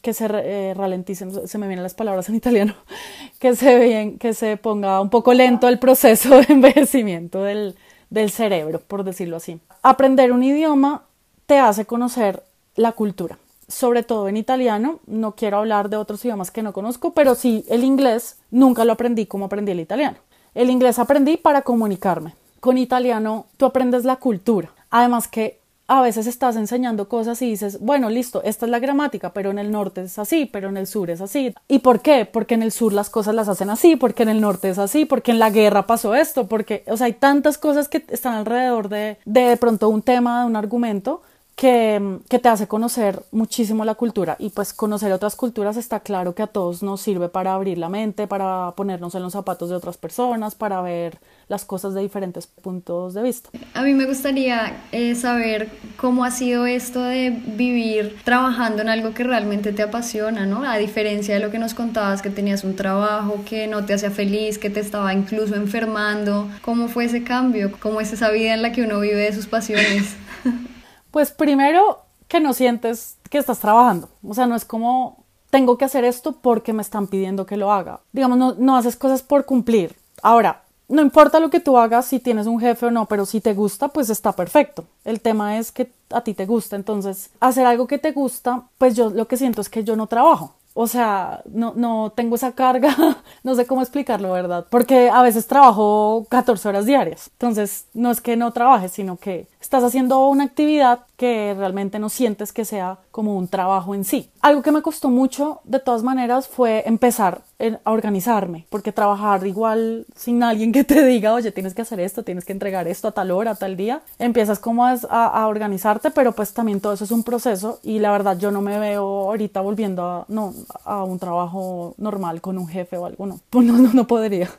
que 0.00 0.14
se 0.14 0.26
eh, 0.30 0.72
ralenticen, 0.74 1.46
se 1.46 1.58
me 1.58 1.66
vienen 1.66 1.82
las 1.82 1.94
palabras 1.94 2.30
en 2.30 2.36
italiano, 2.36 2.74
que 3.38 3.54
se, 3.54 3.78
bien, 3.78 4.18
que 4.18 4.32
se 4.32 4.56
ponga 4.56 5.02
un 5.02 5.10
poco 5.10 5.34
lento 5.34 5.68
el 5.68 5.78
proceso 5.78 6.40
de 6.40 6.46
envejecimiento 6.48 7.42
del, 7.42 7.76
del 8.14 8.30
cerebro, 8.30 8.80
por 8.80 9.04
decirlo 9.04 9.36
así. 9.36 9.60
Aprender 9.82 10.32
un 10.32 10.42
idioma 10.42 11.02
te 11.46 11.58
hace 11.58 11.84
conocer 11.84 12.42
la 12.76 12.92
cultura, 12.92 13.38
sobre 13.68 14.02
todo 14.02 14.28
en 14.28 14.36
italiano. 14.36 15.00
No 15.06 15.32
quiero 15.32 15.58
hablar 15.58 15.90
de 15.90 15.96
otros 15.96 16.24
idiomas 16.24 16.50
que 16.50 16.62
no 16.62 16.72
conozco, 16.72 17.12
pero 17.12 17.34
sí 17.34 17.64
el 17.68 17.84
inglés 17.84 18.36
nunca 18.50 18.84
lo 18.84 18.92
aprendí 18.92 19.26
como 19.26 19.46
aprendí 19.46 19.72
el 19.72 19.80
italiano. 19.80 20.16
El 20.54 20.70
inglés 20.70 20.98
aprendí 20.98 21.36
para 21.36 21.62
comunicarme. 21.62 22.34
Con 22.60 22.78
italiano 22.78 23.46
tú 23.56 23.66
aprendes 23.66 24.04
la 24.04 24.16
cultura. 24.16 24.70
Además 24.90 25.28
que 25.28 25.58
a 25.86 26.02
veces 26.02 26.26
estás 26.26 26.56
enseñando 26.56 27.08
cosas 27.08 27.40
y 27.42 27.50
dices, 27.50 27.80
bueno, 27.80 28.08
listo, 28.08 28.42
esta 28.42 28.66
es 28.66 28.70
la 28.70 28.78
gramática, 28.78 29.32
pero 29.32 29.50
en 29.50 29.58
el 29.58 29.70
norte 29.70 30.02
es 30.02 30.18
así, 30.18 30.46
pero 30.46 30.68
en 30.68 30.76
el 30.76 30.86
sur 30.86 31.10
es 31.10 31.20
así. 31.20 31.54
¿Y 31.68 31.80
por 31.80 32.00
qué? 32.00 32.24
Porque 32.24 32.54
en 32.54 32.62
el 32.62 32.72
sur 32.72 32.92
las 32.92 33.10
cosas 33.10 33.34
las 33.34 33.48
hacen 33.48 33.70
así, 33.70 33.96
porque 33.96 34.22
en 34.22 34.30
el 34.30 34.40
norte 34.40 34.70
es 34.70 34.78
así, 34.78 35.04
porque 35.04 35.32
en 35.32 35.38
la 35.38 35.50
guerra 35.50 35.86
pasó 35.86 36.14
esto, 36.14 36.48
porque, 36.48 36.84
o 36.86 36.96
sea, 36.96 37.06
hay 37.06 37.12
tantas 37.14 37.58
cosas 37.58 37.88
que 37.88 38.04
están 38.08 38.34
alrededor 38.34 38.88
de 38.88 39.18
de, 39.24 39.56
pronto 39.56 39.88
un 39.88 40.02
tema, 40.02 40.40
de 40.40 40.46
un 40.46 40.56
argumento, 40.56 41.22
que, 41.56 42.18
que, 42.28 42.38
te 42.38 42.48
hace 42.48 42.66
conocer 42.66 43.22
muchísimo 43.30 43.84
la 43.84 43.94
cultura 43.94 44.36
y 44.38 44.50
pues 44.50 44.72
conocer 44.72 45.12
otras 45.12 45.36
culturas 45.36 45.76
está 45.76 46.00
claro 46.00 46.34
que 46.34 46.42
a 46.42 46.48
todos 46.48 46.82
nos 46.82 47.00
sirve 47.00 47.28
para 47.28 47.54
abrir 47.54 47.78
la 47.78 47.88
mente, 47.88 48.26
para 48.26 48.72
ponernos 48.76 49.14
en 49.14 49.22
los 49.22 49.32
zapatos 49.32 49.68
de 49.68 49.76
otras 49.76 49.96
personas, 49.96 50.54
para 50.54 50.82
ver 50.82 51.18
las 51.48 51.64
cosas 51.64 51.94
de 51.94 52.00
diferentes 52.00 52.46
puntos 52.46 53.14
de 53.14 53.22
vista. 53.22 53.50
A 53.74 53.82
mí 53.82 53.94
me 53.94 54.06
gustaría 54.06 54.84
eh, 54.92 55.14
saber 55.14 55.68
cómo 55.96 56.24
ha 56.24 56.30
sido 56.30 56.66
esto 56.66 57.02
de 57.02 57.30
vivir 57.30 58.16
trabajando 58.24 58.82
en 58.82 58.88
algo 58.88 59.14
que 59.14 59.24
realmente 59.24 59.72
te 59.72 59.82
apasiona, 59.82 60.46
¿no? 60.46 60.68
A 60.68 60.76
diferencia 60.78 61.34
de 61.34 61.40
lo 61.40 61.50
que 61.50 61.58
nos 61.58 61.74
contabas, 61.74 62.22
que 62.22 62.30
tenías 62.30 62.64
un 62.64 62.74
trabajo 62.74 63.42
que 63.48 63.66
no 63.66 63.84
te 63.84 63.94
hacía 63.94 64.10
feliz, 64.10 64.58
que 64.58 64.70
te 64.70 64.80
estaba 64.80 65.12
incluso 65.14 65.54
enfermando. 65.54 66.48
¿Cómo 66.62 66.88
fue 66.88 67.04
ese 67.04 67.22
cambio? 67.22 67.72
¿Cómo 67.78 68.00
es 68.00 68.12
esa 68.12 68.30
vida 68.30 68.54
en 68.54 68.62
la 68.62 68.72
que 68.72 68.82
uno 68.82 69.00
vive 69.00 69.16
de 69.16 69.32
sus 69.32 69.46
pasiones? 69.46 70.16
Pues 71.14 71.30
primero 71.30 72.00
que 72.26 72.40
no 72.40 72.52
sientes 72.54 73.18
que 73.30 73.38
estás 73.38 73.60
trabajando. 73.60 74.08
O 74.26 74.34
sea, 74.34 74.48
no 74.48 74.56
es 74.56 74.64
como 74.64 75.24
tengo 75.48 75.78
que 75.78 75.84
hacer 75.84 76.02
esto 76.02 76.32
porque 76.32 76.72
me 76.72 76.82
están 76.82 77.06
pidiendo 77.06 77.46
que 77.46 77.56
lo 77.56 77.70
haga. 77.70 78.00
Digamos, 78.10 78.36
no, 78.36 78.56
no 78.58 78.76
haces 78.76 78.96
cosas 78.96 79.22
por 79.22 79.44
cumplir. 79.44 79.94
Ahora, 80.22 80.64
no 80.88 81.02
importa 81.02 81.38
lo 81.38 81.50
que 81.50 81.60
tú 81.60 81.78
hagas, 81.78 82.06
si 82.06 82.18
tienes 82.18 82.48
un 82.48 82.58
jefe 82.58 82.86
o 82.86 82.90
no, 82.90 83.06
pero 83.06 83.26
si 83.26 83.40
te 83.40 83.54
gusta, 83.54 83.86
pues 83.86 84.10
está 84.10 84.32
perfecto. 84.32 84.86
El 85.04 85.20
tema 85.20 85.56
es 85.56 85.70
que 85.70 85.92
a 86.10 86.22
ti 86.22 86.34
te 86.34 86.46
gusta. 86.46 86.74
Entonces, 86.74 87.30
hacer 87.38 87.64
algo 87.64 87.86
que 87.86 87.98
te 87.98 88.10
gusta, 88.10 88.64
pues 88.76 88.96
yo 88.96 89.10
lo 89.10 89.28
que 89.28 89.36
siento 89.36 89.60
es 89.60 89.68
que 89.68 89.84
yo 89.84 89.94
no 89.94 90.08
trabajo. 90.08 90.56
O 90.76 90.88
sea, 90.88 91.42
no, 91.46 91.72
no 91.76 92.12
tengo 92.16 92.34
esa 92.34 92.50
carga, 92.50 92.92
no 93.44 93.54
sé 93.54 93.64
cómo 93.64 93.82
explicarlo, 93.82 94.32
¿verdad? 94.32 94.66
Porque 94.68 95.08
a 95.08 95.22
veces 95.22 95.46
trabajo 95.46 96.26
14 96.28 96.68
horas 96.68 96.86
diarias. 96.86 97.30
Entonces, 97.34 97.86
no 97.94 98.10
es 98.10 98.20
que 98.20 98.36
no 98.36 98.52
trabajes, 98.52 98.90
sino 98.90 99.16
que 99.16 99.46
estás 99.64 99.82
haciendo 99.82 100.28
una 100.28 100.44
actividad 100.44 101.00
que 101.16 101.54
realmente 101.56 101.98
no 101.98 102.10
sientes 102.10 102.52
que 102.52 102.64
sea 102.64 102.98
como 103.10 103.36
un 103.36 103.48
trabajo 103.48 103.94
en 103.94 104.04
sí. 104.04 104.30
Algo 104.42 104.62
que 104.62 104.72
me 104.72 104.82
costó 104.82 105.08
mucho, 105.08 105.60
de 105.64 105.80
todas 105.80 106.02
maneras, 106.02 106.48
fue 106.48 106.82
empezar 106.86 107.42
a 107.84 107.92
organizarme, 107.92 108.66
porque 108.68 108.92
trabajar 108.92 109.46
igual 109.46 110.06
sin 110.14 110.42
alguien 110.42 110.70
que 110.70 110.84
te 110.84 111.02
diga, 111.06 111.32
oye, 111.32 111.50
tienes 111.50 111.72
que 111.72 111.80
hacer 111.80 111.98
esto, 112.00 112.24
tienes 112.24 112.44
que 112.44 112.52
entregar 112.52 112.86
esto 112.88 113.08
a 113.08 113.12
tal 113.12 113.30
hora, 113.30 113.52
a 113.52 113.54
tal 113.54 113.76
día, 113.76 114.02
empiezas 114.18 114.58
como 114.58 114.84
a, 114.84 115.46
organizarte, 115.46 116.10
pero 116.10 116.32
pues 116.32 116.52
también 116.52 116.80
todo 116.80 116.92
eso 116.92 117.04
es 117.04 117.10
un 117.10 117.22
proceso 117.22 117.78
y 117.82 118.00
la 118.00 118.12
verdad 118.12 118.36
yo 118.38 118.50
no 118.50 118.60
me 118.60 118.78
veo 118.78 119.02
ahorita 119.02 119.62
volviendo 119.62 120.04
a, 120.04 120.24
no, 120.28 120.52
a 120.84 121.04
un 121.04 121.18
trabajo 121.18 121.94
normal 121.96 122.42
con 122.42 122.58
un 122.58 122.68
jefe 122.68 122.98
o 122.98 123.06
algo, 123.06 123.24
no, 123.24 123.40
no, 123.52 123.92
no 123.94 124.06
podría 124.06 124.50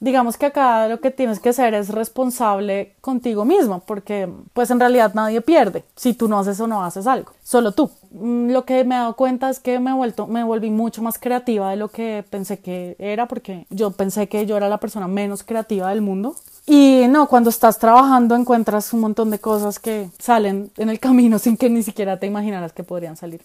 digamos 0.00 0.36
que 0.36 0.46
acá 0.46 0.88
lo 0.88 1.00
que 1.00 1.10
tienes 1.10 1.38
que 1.38 1.52
ser 1.52 1.74
es 1.74 1.90
responsable 1.90 2.94
contigo 3.00 3.44
mismo, 3.44 3.80
porque 3.86 4.28
pues 4.52 4.70
en 4.70 4.80
realidad 4.80 5.12
nadie 5.14 5.40
pierde 5.42 5.84
si 5.94 6.14
tú 6.14 6.26
no 6.26 6.38
haces 6.38 6.58
o 6.60 6.66
no 6.66 6.82
haces 6.82 7.06
algo, 7.06 7.32
solo 7.42 7.72
tú. 7.72 7.90
Mm, 8.10 8.50
lo 8.50 8.64
que 8.64 8.82
me 8.84 8.96
he 8.96 8.98
dado 8.98 9.14
cuenta 9.14 9.50
es 9.50 9.60
que 9.60 9.78
me 9.78 9.90
he 9.90 9.94
vuelto, 9.94 10.26
me 10.26 10.42
volví 10.42 10.70
mucho 10.70 11.02
más 11.02 11.18
creativa 11.18 11.70
de 11.70 11.76
lo 11.76 11.88
que 11.88 12.24
pensé 12.28 12.58
que 12.58 12.96
era, 12.98 13.28
porque 13.28 13.66
yo 13.70 13.92
pensé 13.92 14.28
que 14.28 14.46
yo 14.46 14.56
era 14.56 14.68
la 14.68 14.78
persona 14.78 15.06
menos 15.06 15.42
creativa 15.42 15.90
del 15.90 16.00
mundo 16.00 16.34
y 16.72 17.08
no, 17.08 17.26
cuando 17.26 17.50
estás 17.50 17.80
trabajando 17.80 18.36
encuentras 18.36 18.92
un 18.92 19.00
montón 19.00 19.28
de 19.30 19.40
cosas 19.40 19.80
que 19.80 20.08
salen 20.20 20.70
en 20.76 20.88
el 20.88 21.00
camino 21.00 21.36
sin 21.40 21.56
que 21.56 21.68
ni 21.68 21.82
siquiera 21.82 22.20
te 22.20 22.28
imaginaras 22.28 22.72
que 22.72 22.84
podrían 22.84 23.16
salir. 23.16 23.42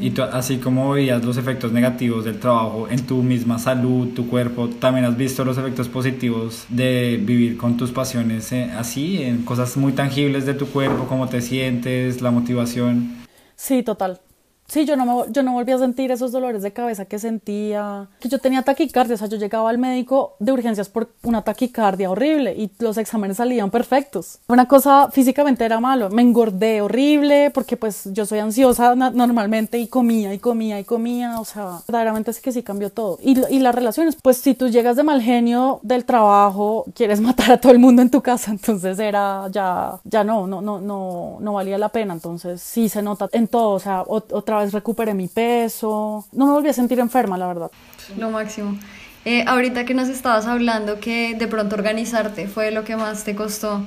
Y 0.00 0.10
tú, 0.12 0.22
así 0.22 0.56
como 0.56 0.92
veías 0.92 1.22
los 1.22 1.36
efectos 1.36 1.72
negativos 1.72 2.24
del 2.24 2.40
trabajo 2.40 2.88
en 2.88 3.04
tu 3.04 3.22
misma 3.22 3.58
salud, 3.58 4.14
tu 4.14 4.30
cuerpo, 4.30 4.70
también 4.70 5.04
has 5.04 5.14
visto 5.14 5.44
los 5.44 5.58
efectos 5.58 5.90
positivos 5.90 6.64
de 6.70 7.20
vivir 7.22 7.58
con 7.58 7.76
tus 7.76 7.92
pasiones 7.92 8.50
eh, 8.52 8.72
así, 8.74 9.22
en 9.22 9.44
cosas 9.44 9.76
muy 9.76 9.92
tangibles 9.92 10.46
de 10.46 10.54
tu 10.54 10.66
cuerpo, 10.66 11.04
cómo 11.06 11.28
te 11.28 11.42
sientes, 11.42 12.22
la 12.22 12.30
motivación. 12.30 13.24
Sí, 13.56 13.82
total. 13.82 14.20
Sí, 14.66 14.86
yo 14.86 14.96
no, 14.96 15.04
me, 15.04 15.32
yo 15.32 15.42
no 15.42 15.52
volví 15.52 15.72
a 15.72 15.78
sentir 15.78 16.10
esos 16.10 16.32
dolores 16.32 16.62
de 16.62 16.72
cabeza 16.72 17.04
que 17.04 17.18
sentía, 17.18 18.08
que 18.18 18.28
yo 18.28 18.38
tenía 18.38 18.62
taquicardia, 18.62 19.14
o 19.14 19.18
sea, 19.18 19.28
yo 19.28 19.36
llegaba 19.36 19.68
al 19.68 19.78
médico 19.78 20.34
de 20.38 20.52
urgencias 20.52 20.88
por 20.88 21.10
una 21.22 21.42
taquicardia 21.42 22.10
horrible 22.10 22.54
y 22.54 22.70
los 22.78 22.96
exámenes 22.96 23.36
salían 23.36 23.70
perfectos. 23.70 24.38
Una 24.48 24.66
cosa 24.66 25.10
físicamente 25.10 25.64
era 25.64 25.80
malo, 25.80 26.08
me 26.10 26.22
engordé 26.22 26.80
horrible 26.80 27.50
porque 27.52 27.76
pues 27.76 28.08
yo 28.12 28.24
soy 28.24 28.38
ansiosa 28.38 28.94
normalmente 28.94 29.78
y 29.78 29.86
comía 29.86 30.32
y 30.32 30.38
comía 30.38 30.80
y 30.80 30.84
comía, 30.84 31.40
o 31.40 31.44
sea, 31.44 31.80
verdaderamente 31.86 32.30
es 32.30 32.40
que 32.40 32.50
sí 32.50 32.62
cambió 32.62 32.90
todo. 32.90 33.18
Y, 33.22 33.38
y 33.54 33.58
las 33.58 33.74
relaciones, 33.74 34.16
pues 34.20 34.38
si 34.38 34.54
tú 34.54 34.68
llegas 34.68 34.96
de 34.96 35.02
mal 35.02 35.20
genio 35.20 35.80
del 35.82 36.04
trabajo, 36.06 36.86
quieres 36.94 37.20
matar 37.20 37.52
a 37.52 37.60
todo 37.60 37.70
el 37.72 37.78
mundo 37.78 38.00
en 38.00 38.10
tu 38.10 38.22
casa, 38.22 38.50
entonces 38.50 38.98
era 38.98 39.46
ya, 39.50 40.00
ya 40.04 40.24
no, 40.24 40.46
no, 40.46 40.62
no, 40.62 40.80
no, 40.80 41.36
no 41.38 41.52
valía 41.52 41.76
la 41.76 41.90
pena, 41.90 42.14
entonces 42.14 42.62
sí 42.62 42.88
se 42.88 43.02
nota 43.02 43.28
en 43.32 43.46
todo, 43.46 43.70
o 43.70 43.78
sea, 43.78 44.04
otra 44.06 44.53
vez 44.60 44.72
recuperé 44.72 45.14
mi 45.14 45.28
peso, 45.28 46.26
no 46.32 46.46
me 46.46 46.52
volví 46.52 46.68
a 46.68 46.72
sentir 46.72 46.98
enferma, 47.00 47.38
la 47.38 47.46
verdad. 47.46 47.70
Lo 48.18 48.30
máximo. 48.30 48.76
Eh, 49.24 49.44
ahorita 49.46 49.84
que 49.84 49.94
nos 49.94 50.08
estabas 50.08 50.46
hablando 50.46 51.00
que 51.00 51.34
de 51.34 51.46
pronto 51.46 51.76
organizarte 51.76 52.46
fue 52.46 52.70
lo 52.70 52.84
que 52.84 52.96
más 52.96 53.24
te 53.24 53.34
costó, 53.34 53.86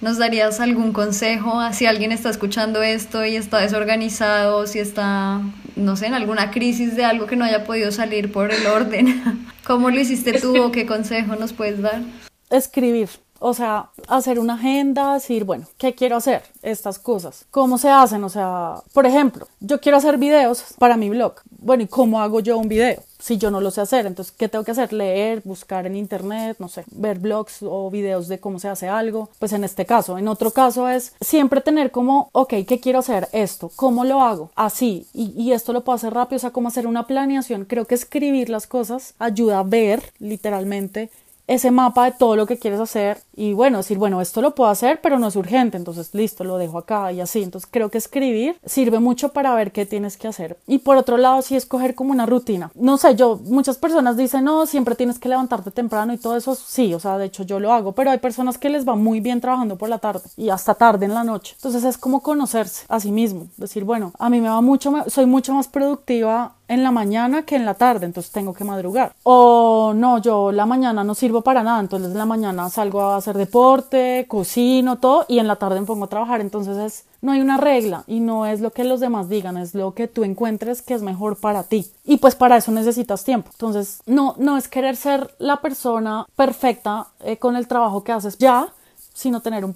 ¿nos 0.00 0.18
darías 0.18 0.60
algún 0.60 0.92
consejo 0.92 1.60
si 1.72 1.86
alguien 1.86 2.12
está 2.12 2.30
escuchando 2.30 2.82
esto 2.82 3.24
y 3.24 3.34
está 3.34 3.58
desorganizado, 3.58 4.66
si 4.66 4.78
está, 4.78 5.40
no 5.74 5.96
sé, 5.96 6.06
en 6.06 6.14
alguna 6.14 6.52
crisis 6.52 6.94
de 6.94 7.04
algo 7.04 7.26
que 7.26 7.34
no 7.34 7.44
haya 7.44 7.64
podido 7.64 7.90
salir 7.90 8.30
por 8.30 8.52
el 8.52 8.66
orden? 8.66 9.44
¿Cómo 9.66 9.90
lo 9.90 9.98
hiciste 9.98 10.40
tú 10.40 10.62
o 10.62 10.70
qué 10.70 10.86
consejo 10.86 11.34
nos 11.34 11.52
puedes 11.52 11.82
dar? 11.82 12.02
Escribir. 12.50 13.08
O 13.38 13.54
sea, 13.54 13.90
hacer 14.08 14.38
una 14.38 14.54
agenda, 14.54 15.14
decir, 15.14 15.44
bueno, 15.44 15.66
¿qué 15.78 15.94
quiero 15.94 16.16
hacer? 16.16 16.42
Estas 16.62 16.98
cosas. 16.98 17.46
¿Cómo 17.50 17.78
se 17.78 17.90
hacen? 17.90 18.24
O 18.24 18.28
sea, 18.28 18.76
por 18.92 19.06
ejemplo, 19.06 19.46
yo 19.60 19.80
quiero 19.80 19.98
hacer 19.98 20.18
videos 20.18 20.64
para 20.78 20.96
mi 20.96 21.10
blog. 21.10 21.34
Bueno, 21.58 21.82
¿y 21.82 21.86
cómo 21.86 22.20
hago 22.20 22.40
yo 22.40 22.58
un 22.58 22.68
video? 22.68 23.02
Si 23.18 23.38
yo 23.38 23.50
no 23.50 23.60
lo 23.60 23.70
sé 23.70 23.80
hacer, 23.80 24.06
entonces, 24.06 24.32
¿qué 24.36 24.48
tengo 24.48 24.64
que 24.64 24.70
hacer? 24.70 24.92
Leer, 24.92 25.42
buscar 25.44 25.86
en 25.86 25.96
internet, 25.96 26.56
no 26.60 26.68
sé, 26.68 26.84
ver 26.92 27.18
blogs 27.18 27.58
o 27.62 27.90
videos 27.90 28.28
de 28.28 28.38
cómo 28.38 28.58
se 28.58 28.68
hace 28.68 28.88
algo. 28.88 29.30
Pues 29.38 29.52
en 29.52 29.64
este 29.64 29.86
caso. 29.86 30.18
En 30.18 30.28
otro 30.28 30.50
caso 30.50 30.88
es 30.88 31.14
siempre 31.20 31.60
tener 31.60 31.90
como, 31.90 32.28
ok, 32.32 32.54
¿qué 32.66 32.78
quiero 32.80 33.00
hacer? 33.00 33.28
Esto. 33.32 33.70
¿Cómo 33.74 34.04
lo 34.04 34.20
hago? 34.20 34.50
Así. 34.54 35.06
Y, 35.12 35.52
esto 35.52 35.72
lo 35.72 35.82
puedo 35.82 35.96
hacer 35.96 36.14
rápido. 36.14 36.36
O 36.36 36.40
sea, 36.40 36.50
cómo 36.50 36.68
hacer 36.68 36.86
una 36.86 37.06
planeación. 37.06 37.64
Creo 37.64 37.86
que 37.86 37.94
escribir 37.94 38.48
las 38.50 38.66
cosas 38.66 39.14
ayuda 39.18 39.60
a 39.60 39.62
ver, 39.62 40.12
literalmente, 40.18 41.10
ese 41.46 41.70
mapa 41.70 42.04
de 42.04 42.12
todo 42.12 42.36
lo 42.36 42.46
que 42.46 42.58
quieres 42.58 42.80
hacer 42.80 43.18
y 43.36 43.52
bueno, 43.52 43.78
decir, 43.78 43.98
bueno, 43.98 44.20
esto 44.20 44.40
lo 44.40 44.54
puedo 44.54 44.70
hacer, 44.70 45.00
pero 45.02 45.18
no 45.18 45.28
es 45.28 45.36
urgente, 45.36 45.76
entonces 45.76 46.14
listo, 46.14 46.42
lo 46.42 46.56
dejo 46.56 46.78
acá 46.78 47.12
y 47.12 47.20
así. 47.20 47.42
Entonces 47.42 47.68
creo 47.70 47.90
que 47.90 47.98
escribir 47.98 48.58
sirve 48.64 48.98
mucho 48.98 49.28
para 49.28 49.54
ver 49.54 49.72
qué 49.72 49.84
tienes 49.84 50.16
que 50.16 50.26
hacer. 50.26 50.56
Y 50.66 50.78
por 50.78 50.96
otro 50.96 51.18
lado, 51.18 51.42
sí 51.42 51.54
escoger 51.54 51.94
como 51.94 52.12
una 52.12 52.24
rutina. 52.24 52.70
No 52.74 52.96
sé, 52.96 53.14
yo, 53.14 53.38
muchas 53.44 53.76
personas 53.76 54.16
dicen, 54.16 54.44
no, 54.44 54.66
siempre 54.66 54.94
tienes 54.94 55.18
que 55.18 55.28
levantarte 55.28 55.70
temprano 55.70 56.14
y 56.14 56.18
todo 56.18 56.36
eso, 56.36 56.54
sí, 56.54 56.94
o 56.94 57.00
sea, 57.00 57.18
de 57.18 57.26
hecho 57.26 57.42
yo 57.42 57.60
lo 57.60 57.72
hago, 57.72 57.92
pero 57.92 58.10
hay 58.10 58.18
personas 58.18 58.56
que 58.56 58.70
les 58.70 58.88
va 58.88 58.96
muy 58.96 59.20
bien 59.20 59.40
trabajando 59.40 59.76
por 59.76 59.88
la 59.88 59.98
tarde 59.98 60.28
y 60.36 60.48
hasta 60.48 60.74
tarde 60.74 61.04
en 61.04 61.14
la 61.14 61.24
noche. 61.24 61.54
Entonces 61.56 61.84
es 61.84 61.98
como 61.98 62.22
conocerse 62.22 62.86
a 62.88 63.00
sí 63.00 63.12
mismo, 63.12 63.48
decir, 63.58 63.84
bueno, 63.84 64.12
a 64.18 64.30
mí 64.30 64.40
me 64.40 64.48
va 64.48 64.62
mucho, 64.62 64.92
soy 65.08 65.26
mucho 65.26 65.52
más 65.52 65.68
productiva 65.68 66.54
en 66.68 66.82
la 66.82 66.90
mañana 66.90 67.42
que 67.42 67.56
en 67.56 67.64
la 67.64 67.74
tarde, 67.74 68.06
entonces 68.06 68.32
tengo 68.32 68.52
que 68.52 68.64
madrugar. 68.64 69.14
O 69.22 69.92
no, 69.94 70.18
yo 70.18 70.52
la 70.52 70.66
mañana 70.66 71.04
no 71.04 71.14
sirvo 71.14 71.42
para 71.42 71.62
nada, 71.62 71.80
entonces 71.80 72.10
en 72.10 72.18
la 72.18 72.26
mañana 72.26 72.68
salgo 72.70 73.02
a 73.02 73.20
hacer 73.26 73.38
deporte, 73.38 74.26
cocino, 74.28 74.98
todo, 74.98 75.24
y 75.28 75.38
en 75.40 75.48
la 75.48 75.56
tarde 75.56 75.80
me 75.80 75.86
pongo 75.86 76.04
a 76.04 76.08
trabajar. 76.08 76.40
Entonces 76.40 76.76
es, 76.76 77.04
no 77.20 77.32
hay 77.32 77.40
una 77.40 77.56
regla 77.56 78.04
y 78.06 78.20
no 78.20 78.46
es 78.46 78.60
lo 78.60 78.70
que 78.70 78.84
los 78.84 79.00
demás 79.00 79.28
digan, 79.28 79.56
es 79.56 79.74
lo 79.74 79.94
que 79.94 80.06
tú 80.06 80.22
encuentres 80.24 80.82
que 80.82 80.94
es 80.94 81.02
mejor 81.02 81.36
para 81.36 81.64
ti. 81.64 81.86
Y 82.04 82.18
pues 82.18 82.36
para 82.36 82.56
eso 82.56 82.70
necesitas 82.70 83.24
tiempo. 83.24 83.50
Entonces 83.52 84.00
no, 84.06 84.34
no 84.38 84.56
es 84.56 84.68
querer 84.68 84.96
ser 84.96 85.34
la 85.38 85.60
persona 85.60 86.26
perfecta 86.36 87.08
eh, 87.24 87.36
con 87.36 87.56
el 87.56 87.66
trabajo 87.66 88.04
que 88.04 88.12
haces 88.12 88.38
ya, 88.38 88.72
sino 89.16 89.40
tener 89.40 89.64
un, 89.64 89.72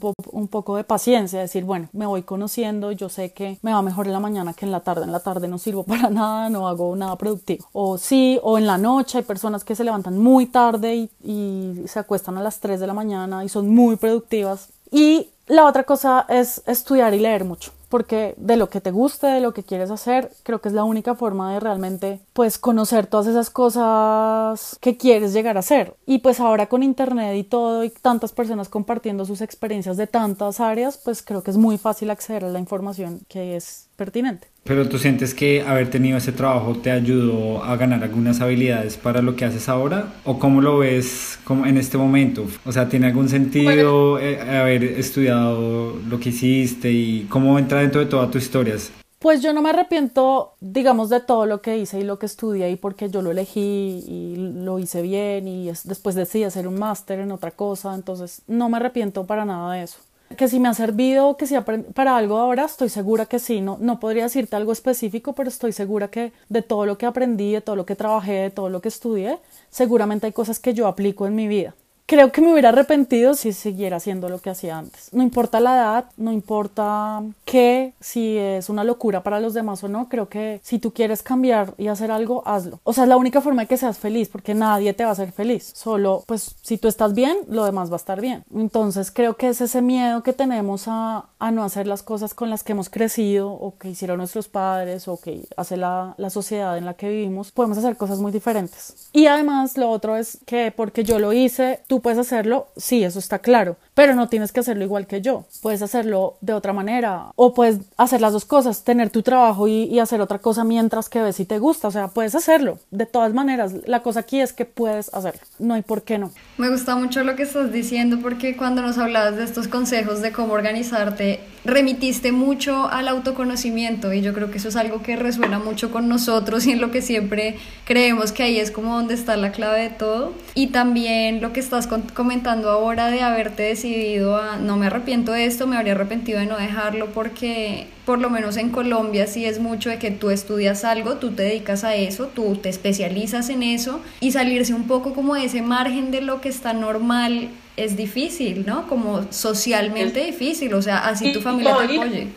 poco 0.48 0.76
de 0.76 0.84
paciencia, 0.84 1.40
decir, 1.40 1.64
bueno, 1.64 1.88
me 1.94 2.04
voy 2.04 2.24
conociendo, 2.24 2.92
yo 2.92 3.08
sé 3.08 3.32
que 3.32 3.58
me 3.62 3.72
va 3.72 3.80
mejor 3.80 4.06
en 4.06 4.12
la 4.12 4.20
mañana 4.20 4.52
que 4.52 4.66
en 4.66 4.70
la 4.70 4.80
tarde, 4.80 5.04
en 5.04 5.12
la 5.12 5.20
tarde 5.20 5.48
no 5.48 5.56
sirvo 5.56 5.82
para 5.92 6.10
nada, 6.10 6.50
no 6.50 6.68
hago 6.68 6.94
nada 6.94 7.16
productivo. 7.16 7.66
O 7.72 7.96
sí, 7.96 8.38
o 8.42 8.58
en 8.58 8.66
la 8.66 8.76
noche 8.76 9.16
hay 9.16 9.24
personas 9.24 9.64
que 9.64 9.74
se 9.74 9.82
levantan 9.82 10.18
muy 10.18 10.44
tarde 10.44 10.94
y, 10.94 11.10
y 11.24 11.88
se 11.88 11.98
acuestan 11.98 12.36
a 12.36 12.42
las 12.42 12.60
3 12.60 12.80
de 12.80 12.86
la 12.86 12.92
mañana 12.92 13.42
y 13.42 13.48
son 13.48 13.74
muy 13.74 13.96
productivas. 13.96 14.68
Y 14.90 15.30
la 15.46 15.64
otra 15.64 15.84
cosa 15.84 16.26
es 16.28 16.62
estudiar 16.66 17.14
y 17.14 17.20
leer 17.20 17.46
mucho 17.46 17.72
porque 17.90 18.34
de 18.38 18.56
lo 18.56 18.70
que 18.70 18.80
te 18.80 18.92
guste, 18.92 19.26
de 19.26 19.40
lo 19.40 19.52
que 19.52 19.64
quieres 19.64 19.90
hacer, 19.90 20.30
creo 20.44 20.60
que 20.60 20.68
es 20.68 20.74
la 20.74 20.84
única 20.84 21.14
forma 21.14 21.52
de 21.52 21.60
realmente 21.60 22.20
pues 22.32 22.56
conocer 22.56 23.06
todas 23.06 23.26
esas 23.26 23.50
cosas 23.50 24.78
que 24.80 24.96
quieres 24.96 25.34
llegar 25.34 25.56
a 25.56 25.60
hacer. 25.60 25.96
Y 26.06 26.20
pues 26.20 26.40
ahora 26.40 26.68
con 26.68 26.82
internet 26.82 27.36
y 27.36 27.42
todo 27.42 27.84
y 27.84 27.90
tantas 27.90 28.32
personas 28.32 28.68
compartiendo 28.68 29.24
sus 29.26 29.40
experiencias 29.40 29.96
de 29.96 30.06
tantas 30.06 30.60
áreas, 30.60 30.98
pues 30.98 31.22
creo 31.22 31.42
que 31.42 31.50
es 31.50 31.56
muy 31.56 31.76
fácil 31.76 32.10
acceder 32.10 32.44
a 32.44 32.48
la 32.48 32.60
información 32.60 33.20
que 33.28 33.56
es 33.56 33.88
pertinente. 33.96 34.46
Pero 34.64 34.88
tú 34.88 34.98
sientes 34.98 35.34
que 35.34 35.62
haber 35.62 35.90
tenido 35.90 36.18
ese 36.18 36.32
trabajo 36.32 36.76
te 36.76 36.90
ayudó 36.90 37.64
a 37.64 37.76
ganar 37.76 38.02
algunas 38.02 38.40
habilidades 38.40 38.96
para 38.96 39.22
lo 39.22 39.34
que 39.34 39.44
haces 39.44 39.68
ahora 39.68 40.12
o 40.24 40.38
cómo 40.38 40.60
lo 40.60 40.78
ves 40.78 41.38
como 41.44 41.66
en 41.66 41.78
este 41.78 41.96
momento? 41.96 42.46
O 42.64 42.72
sea, 42.72 42.88
¿tiene 42.88 43.06
algún 43.06 43.28
sentido 43.28 44.18
eh, 44.18 44.40
haber 44.40 44.84
estudiado 44.84 45.96
lo 46.08 46.20
que 46.20 46.28
hiciste 46.28 46.92
y 46.92 47.26
cómo 47.30 47.58
entra 47.58 47.80
dentro 47.80 48.00
de 48.00 48.06
todas 48.06 48.30
tus 48.30 48.42
historias? 48.42 48.92
Pues 49.18 49.42
yo 49.42 49.52
no 49.52 49.60
me 49.60 49.68
arrepiento, 49.70 50.54
digamos, 50.60 51.10
de 51.10 51.20
todo 51.20 51.44
lo 51.44 51.60
que 51.60 51.76
hice 51.76 52.00
y 52.00 52.04
lo 52.04 52.18
que 52.18 52.26
estudié 52.26 52.70
y 52.70 52.76
porque 52.76 53.10
yo 53.10 53.20
lo 53.20 53.30
elegí 53.30 54.02
y 54.06 54.34
lo 54.36 54.78
hice 54.78 55.02
bien 55.02 55.46
y 55.46 55.66
después 55.66 56.14
decidí 56.14 56.44
hacer 56.44 56.66
un 56.66 56.78
máster 56.78 57.18
en 57.18 57.30
otra 57.32 57.50
cosa, 57.50 57.94
entonces 57.94 58.42
no 58.46 58.70
me 58.70 58.78
arrepiento 58.78 59.26
para 59.26 59.44
nada 59.44 59.74
de 59.74 59.82
eso 59.82 59.98
que 60.36 60.48
si 60.48 60.60
me 60.60 60.68
ha 60.68 60.74
servido, 60.74 61.36
que 61.36 61.46
si 61.46 61.54
para 61.94 62.16
algo 62.16 62.38
ahora, 62.38 62.64
estoy 62.64 62.88
segura 62.88 63.26
que 63.26 63.38
sí. 63.38 63.60
No, 63.60 63.78
no 63.80 64.00
podría 64.00 64.24
decirte 64.24 64.56
algo 64.56 64.72
específico, 64.72 65.34
pero 65.34 65.48
estoy 65.48 65.72
segura 65.72 66.08
que 66.08 66.32
de 66.48 66.62
todo 66.62 66.86
lo 66.86 66.98
que 66.98 67.06
aprendí, 67.06 67.52
de 67.52 67.60
todo 67.60 67.76
lo 67.76 67.86
que 67.86 67.96
trabajé, 67.96 68.32
de 68.34 68.50
todo 68.50 68.68
lo 68.70 68.80
que 68.80 68.88
estudié, 68.88 69.38
seguramente 69.70 70.26
hay 70.26 70.32
cosas 70.32 70.58
que 70.60 70.74
yo 70.74 70.86
aplico 70.86 71.26
en 71.26 71.34
mi 71.34 71.48
vida 71.48 71.74
creo 72.10 72.32
que 72.32 72.40
me 72.40 72.52
hubiera 72.52 72.70
arrepentido 72.70 73.34
si 73.34 73.52
siguiera 73.52 73.98
haciendo 73.98 74.28
lo 74.28 74.40
que 74.40 74.50
hacía 74.50 74.76
antes. 74.76 75.10
No 75.12 75.22
importa 75.22 75.60
la 75.60 75.76
edad, 75.76 76.04
no 76.16 76.32
importa 76.32 77.22
qué, 77.44 77.92
si 78.00 78.36
es 78.36 78.68
una 78.68 78.82
locura 78.82 79.22
para 79.22 79.38
los 79.38 79.54
demás 79.54 79.84
o 79.84 79.88
no, 79.88 80.08
creo 80.08 80.28
que 80.28 80.60
si 80.64 80.80
tú 80.80 80.92
quieres 80.92 81.22
cambiar 81.22 81.72
y 81.78 81.86
hacer 81.86 82.10
algo, 82.10 82.42
hazlo. 82.46 82.80
O 82.82 82.92
sea, 82.92 83.04
es 83.04 83.08
la 83.08 83.16
única 83.16 83.40
forma 83.40 83.62
de 83.62 83.68
que 83.68 83.76
seas 83.76 83.96
feliz, 83.96 84.28
porque 84.28 84.56
nadie 84.56 84.92
te 84.92 85.04
va 85.04 85.10
a 85.10 85.12
hacer 85.12 85.30
feliz. 85.30 85.70
Solo, 85.76 86.24
pues, 86.26 86.56
si 86.62 86.78
tú 86.78 86.88
estás 86.88 87.14
bien, 87.14 87.38
lo 87.48 87.64
demás 87.64 87.90
va 87.90 87.94
a 87.94 88.02
estar 88.02 88.20
bien. 88.20 88.42
Entonces, 88.52 89.12
creo 89.12 89.36
que 89.36 89.46
es 89.46 89.60
ese 89.60 89.80
miedo 89.80 90.24
que 90.24 90.32
tenemos 90.32 90.86
a, 90.88 91.26
no 91.52 91.62
hacer 91.62 91.86
las 91.86 92.02
cosas 92.02 92.34
con 92.34 92.50
las 92.50 92.64
que 92.64 92.72
hemos 92.72 92.90
crecido 92.90 93.52
o 93.52 93.78
que 93.78 93.88
hicieron 93.88 94.18
nuestros 94.18 94.48
padres 94.48 95.06
o 95.06 95.20
que 95.20 95.44
hace 95.56 95.76
la, 95.76 96.14
la 96.16 96.30
sociedad 96.30 96.76
en 96.76 96.86
la 96.86 96.94
que 96.94 97.08
vivimos, 97.08 97.52
podemos 97.52 97.78
hacer 97.78 97.96
cosas 97.96 98.18
muy 98.18 98.32
diferentes. 98.32 99.08
Y 99.12 99.26
además, 99.26 99.78
lo 99.78 99.90
otro 99.90 100.16
es 100.16 100.38
que 100.44 100.72
porque 100.74 101.04
yo 101.04 101.20
lo 101.20 101.32
hice, 101.32 101.80
tú 101.86 101.99
puedes 102.00 102.18
hacerlo, 102.18 102.68
sí, 102.76 103.04
eso 103.04 103.18
está 103.18 103.38
claro, 103.38 103.76
pero 103.94 104.14
no 104.14 104.28
tienes 104.28 104.52
que 104.52 104.60
hacerlo 104.60 104.84
igual 104.84 105.06
que 105.06 105.20
yo. 105.20 105.44
Puedes 105.62 105.82
hacerlo 105.82 106.36
de 106.40 106.52
otra 106.52 106.72
manera 106.72 107.32
o 107.36 107.54
puedes 107.54 107.78
hacer 107.96 108.20
las 108.20 108.32
dos 108.32 108.44
cosas, 108.44 108.84
tener 108.84 109.10
tu 109.10 109.22
trabajo 109.22 109.68
y, 109.68 109.98
hacer 110.00 110.22
otra 110.22 110.38
cosa 110.38 110.64
mientras 110.64 111.10
que 111.10 111.20
ves 111.20 111.36
si 111.36 111.44
te 111.44 111.58
gusta. 111.58 111.88
O 111.88 111.90
sea, 111.90 112.08
puedes 112.08 112.34
hacerlo. 112.34 112.78
De 112.90 113.04
todas 113.04 113.34
maneras, 113.34 113.74
la 113.86 114.00
cosa 114.02 114.20
aquí 114.20 114.40
es 114.40 114.54
que 114.54 114.64
puedes 114.64 115.12
hacerlo. 115.12 115.40
No 115.58 115.74
hay 115.74 115.82
por 115.82 116.02
qué 116.02 116.16
no. 116.16 116.30
Me 116.56 116.70
gusta 116.70 116.96
mucho 116.96 117.22
lo 117.22 117.36
que 117.36 117.42
estás 117.42 117.70
diciendo 117.70 118.18
porque 118.22 118.56
cuando 118.56 118.80
nos 118.80 118.96
hablabas 118.96 119.36
de 119.36 119.44
estos 119.44 119.68
consejos 119.68 120.22
de 120.22 120.32
cómo 120.32 120.54
organizarte, 120.54 121.40
remitiste 121.64 122.32
mucho 122.32 122.88
al 122.90 123.08
autoconocimiento 123.08 124.12
y 124.12 124.22
yo 124.22 124.32
creo 124.32 124.50
que 124.50 124.58
eso 124.58 124.68
es 124.68 124.76
algo 124.76 125.02
que 125.02 125.16
resuena 125.16 125.58
mucho 125.58 125.90
con 125.90 126.08
nosotros 126.08 126.66
y 126.66 126.72
en 126.72 126.80
lo 126.80 126.90
que 126.90 127.02
siempre 127.02 127.56
creemos 127.84 128.32
que 128.32 128.42
ahí 128.42 128.58
es 128.58 128.70
como 128.70 128.94
donde 128.94 129.14
está 129.14 129.36
la 129.36 129.52
clave 129.52 129.82
de 129.82 129.90
todo. 129.90 130.32
Y 130.54 130.68
también 130.68 131.40
lo 131.40 131.52
que 131.52 131.60
estás 131.60 131.88
comentando 132.14 132.70
ahora 132.70 133.10
de 133.10 133.22
haberte 133.22 133.64
decidido 133.64 134.36
a 134.36 134.56
no 134.56 134.76
me 134.76 134.86
arrepiento 134.86 135.32
de 135.32 135.44
esto, 135.44 135.66
me 135.66 135.76
habría 135.76 135.92
arrepentido 135.92 136.38
de 136.38 136.46
no 136.46 136.56
dejarlo 136.56 137.06
porque 137.12 137.88
por 138.04 138.18
lo 138.18 138.30
menos 138.30 138.56
en 138.56 138.70
Colombia 138.70 139.26
sí 139.26 139.44
es 139.44 139.60
mucho 139.60 139.90
de 139.90 139.98
que 139.98 140.10
tú 140.10 140.30
estudias 140.30 140.84
algo, 140.84 141.18
tú 141.18 141.30
te 141.30 141.44
dedicas 141.44 141.84
a 141.84 141.94
eso, 141.94 142.26
tú 142.26 142.56
te 142.56 142.68
especializas 142.68 143.50
en 143.50 143.62
eso 143.62 144.00
y 144.20 144.32
salirse 144.32 144.74
un 144.74 144.86
poco 144.86 145.14
como 145.14 145.34
de 145.34 145.44
ese 145.44 145.62
margen 145.62 146.10
de 146.10 146.20
lo 146.20 146.40
que 146.40 146.48
está 146.48 146.72
normal 146.72 147.50
es 147.84 147.96
difícil, 147.96 148.64
¿no? 148.66 148.86
Como 148.86 149.32
socialmente 149.32 150.24
difícil, 150.24 150.72
o 150.74 150.82
sea, 150.82 150.98
así 151.06 151.32
tu 151.32 151.40
familia 151.40 151.76
te 151.76 151.98
apoye. 151.98 152.28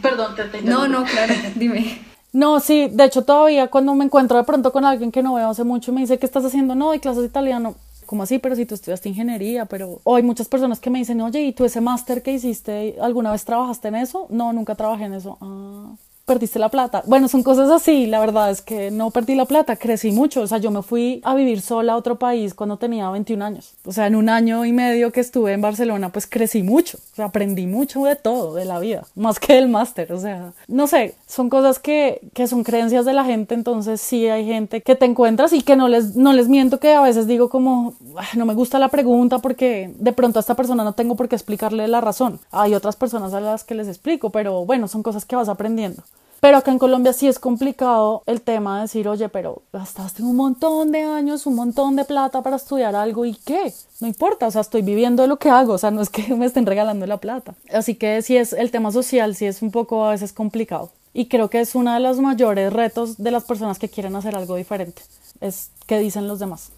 Perdón, 0.00 0.34
te, 0.34 0.44
te 0.44 0.62
No, 0.62 0.88
no, 0.88 1.04
claro, 1.04 1.34
dime. 1.54 1.98
No, 2.30 2.60
sí, 2.60 2.88
de 2.92 3.04
hecho 3.04 3.22
todavía 3.22 3.68
cuando 3.68 3.94
me 3.94 4.04
encuentro 4.04 4.36
de 4.36 4.44
pronto 4.44 4.70
con 4.70 4.84
alguien 4.84 5.10
que 5.10 5.22
no 5.22 5.34
veo 5.34 5.48
hace 5.48 5.64
mucho 5.64 5.94
me 5.94 6.02
dice, 6.02 6.18
¿qué 6.18 6.26
estás 6.26 6.44
haciendo? 6.44 6.74
No, 6.74 6.90
de 6.90 7.00
clases 7.00 7.22
de 7.22 7.26
italiano. 7.26 7.74
¿Cómo 8.04 8.22
así? 8.22 8.38
Pero 8.38 8.54
si 8.54 8.64
tú 8.64 8.74
estudiaste 8.74 9.08
ingeniería, 9.08 9.64
pero... 9.64 10.00
O 10.04 10.16
hay 10.16 10.22
muchas 10.22 10.46
personas 10.46 10.78
que 10.78 10.88
me 10.88 10.98
dicen, 10.98 11.20
oye, 11.20 11.42
¿y 11.42 11.52
tú 11.52 11.64
ese 11.64 11.80
máster 11.80 12.22
que 12.22 12.32
hiciste, 12.32 12.96
alguna 13.00 13.32
vez 13.32 13.44
trabajaste 13.44 13.88
en 13.88 13.96
eso? 13.96 14.26
No, 14.30 14.52
nunca 14.52 14.74
trabajé 14.74 15.04
en 15.04 15.14
eso. 15.14 15.36
Ah, 15.40 15.92
perdiste 16.28 16.60
la 16.60 16.68
plata. 16.68 17.02
Bueno, 17.06 17.26
son 17.26 17.42
cosas 17.42 17.70
así, 17.70 18.06
la 18.06 18.20
verdad 18.20 18.50
es 18.52 18.62
que 18.62 18.92
no 18.92 19.10
perdí 19.10 19.34
la 19.34 19.46
plata, 19.46 19.74
crecí 19.74 20.12
mucho, 20.12 20.42
o 20.42 20.46
sea, 20.46 20.58
yo 20.58 20.70
me 20.70 20.82
fui 20.82 21.20
a 21.24 21.34
vivir 21.34 21.60
sola 21.60 21.94
a 21.94 21.96
otro 21.96 22.20
país 22.20 22.54
cuando 22.54 22.76
tenía 22.76 23.10
21 23.10 23.44
años. 23.44 23.74
O 23.84 23.92
sea, 23.92 24.06
en 24.06 24.14
un 24.14 24.28
año 24.28 24.64
y 24.64 24.72
medio 24.72 25.10
que 25.10 25.20
estuve 25.20 25.52
en 25.52 25.60
Barcelona, 25.60 26.10
pues 26.10 26.26
crecí 26.28 26.62
mucho, 26.62 26.98
aprendí 27.16 27.66
mucho 27.66 28.04
de 28.04 28.14
todo, 28.14 28.54
de 28.54 28.64
la 28.64 28.78
vida, 28.78 29.04
más 29.16 29.40
que 29.40 29.54
del 29.54 29.68
máster, 29.68 30.12
o 30.12 30.20
sea, 30.20 30.52
no 30.68 30.86
sé, 30.86 31.16
son 31.26 31.48
cosas 31.48 31.80
que, 31.80 32.20
que 32.34 32.46
son 32.46 32.62
creencias 32.62 33.04
de 33.04 33.14
la 33.14 33.24
gente, 33.24 33.54
entonces 33.54 34.00
sí 34.00 34.28
hay 34.28 34.46
gente 34.46 34.82
que 34.82 34.94
te 34.94 35.06
encuentras 35.06 35.52
y 35.52 35.62
que 35.62 35.74
no 35.74 35.88
les, 35.88 36.14
no 36.14 36.32
les 36.32 36.48
miento 36.48 36.78
que 36.78 36.92
a 36.92 37.00
veces 37.00 37.26
digo 37.26 37.48
como, 37.48 37.94
no 38.36 38.46
me 38.46 38.54
gusta 38.54 38.78
la 38.78 38.88
pregunta 38.88 39.38
porque 39.38 39.92
de 39.98 40.12
pronto 40.12 40.38
a 40.38 40.40
esta 40.40 40.54
persona 40.54 40.84
no 40.84 40.92
tengo 40.92 41.16
por 41.16 41.28
qué 41.28 41.36
explicarle 41.36 41.88
la 41.88 42.00
razón. 42.00 42.38
Hay 42.50 42.74
otras 42.74 42.96
personas 42.96 43.32
a 43.32 43.40
las 43.40 43.64
que 43.64 43.74
les 43.74 43.88
explico, 43.88 44.30
pero 44.30 44.64
bueno, 44.66 44.88
son 44.88 45.02
cosas 45.02 45.24
que 45.24 45.36
vas 45.36 45.48
aprendiendo. 45.48 46.02
Pero 46.40 46.56
acá 46.56 46.70
en 46.70 46.78
Colombia 46.78 47.12
sí 47.12 47.26
es 47.26 47.38
complicado 47.38 48.22
el 48.26 48.42
tema 48.42 48.76
de 48.76 48.82
decir, 48.82 49.08
oye, 49.08 49.28
pero 49.28 49.62
gastaste 49.72 50.22
un 50.22 50.36
montón 50.36 50.92
de 50.92 51.02
años, 51.02 51.46
un 51.46 51.56
montón 51.56 51.96
de 51.96 52.04
plata 52.04 52.42
para 52.42 52.56
estudiar 52.56 52.94
algo 52.94 53.24
y 53.24 53.34
qué, 53.34 53.72
no 54.00 54.06
importa, 54.06 54.46
o 54.46 54.50
sea, 54.50 54.60
estoy 54.60 54.82
viviendo 54.82 55.26
lo 55.26 55.38
que 55.38 55.50
hago, 55.50 55.72
o 55.72 55.78
sea, 55.78 55.90
no 55.90 56.00
es 56.00 56.10
que 56.10 56.34
me 56.36 56.46
estén 56.46 56.66
regalando 56.66 57.06
la 57.06 57.16
plata. 57.16 57.54
Así 57.72 57.96
que 57.96 58.22
sí 58.22 58.36
es 58.36 58.52
el 58.52 58.70
tema 58.70 58.92
social, 58.92 59.34
sí 59.34 59.46
es 59.46 59.62
un 59.62 59.72
poco 59.72 60.04
a 60.04 60.10
veces 60.10 60.32
complicado. 60.32 60.90
Y 61.12 61.26
creo 61.26 61.50
que 61.50 61.60
es 61.60 61.74
uno 61.74 61.92
de 61.92 62.00
los 62.00 62.20
mayores 62.20 62.72
retos 62.72 63.18
de 63.18 63.30
las 63.32 63.42
personas 63.44 63.78
que 63.78 63.88
quieren 63.88 64.14
hacer 64.14 64.36
algo 64.36 64.54
diferente, 64.54 65.02
es 65.40 65.70
qué 65.86 65.98
dicen 65.98 66.28
los 66.28 66.38
demás. 66.38 66.70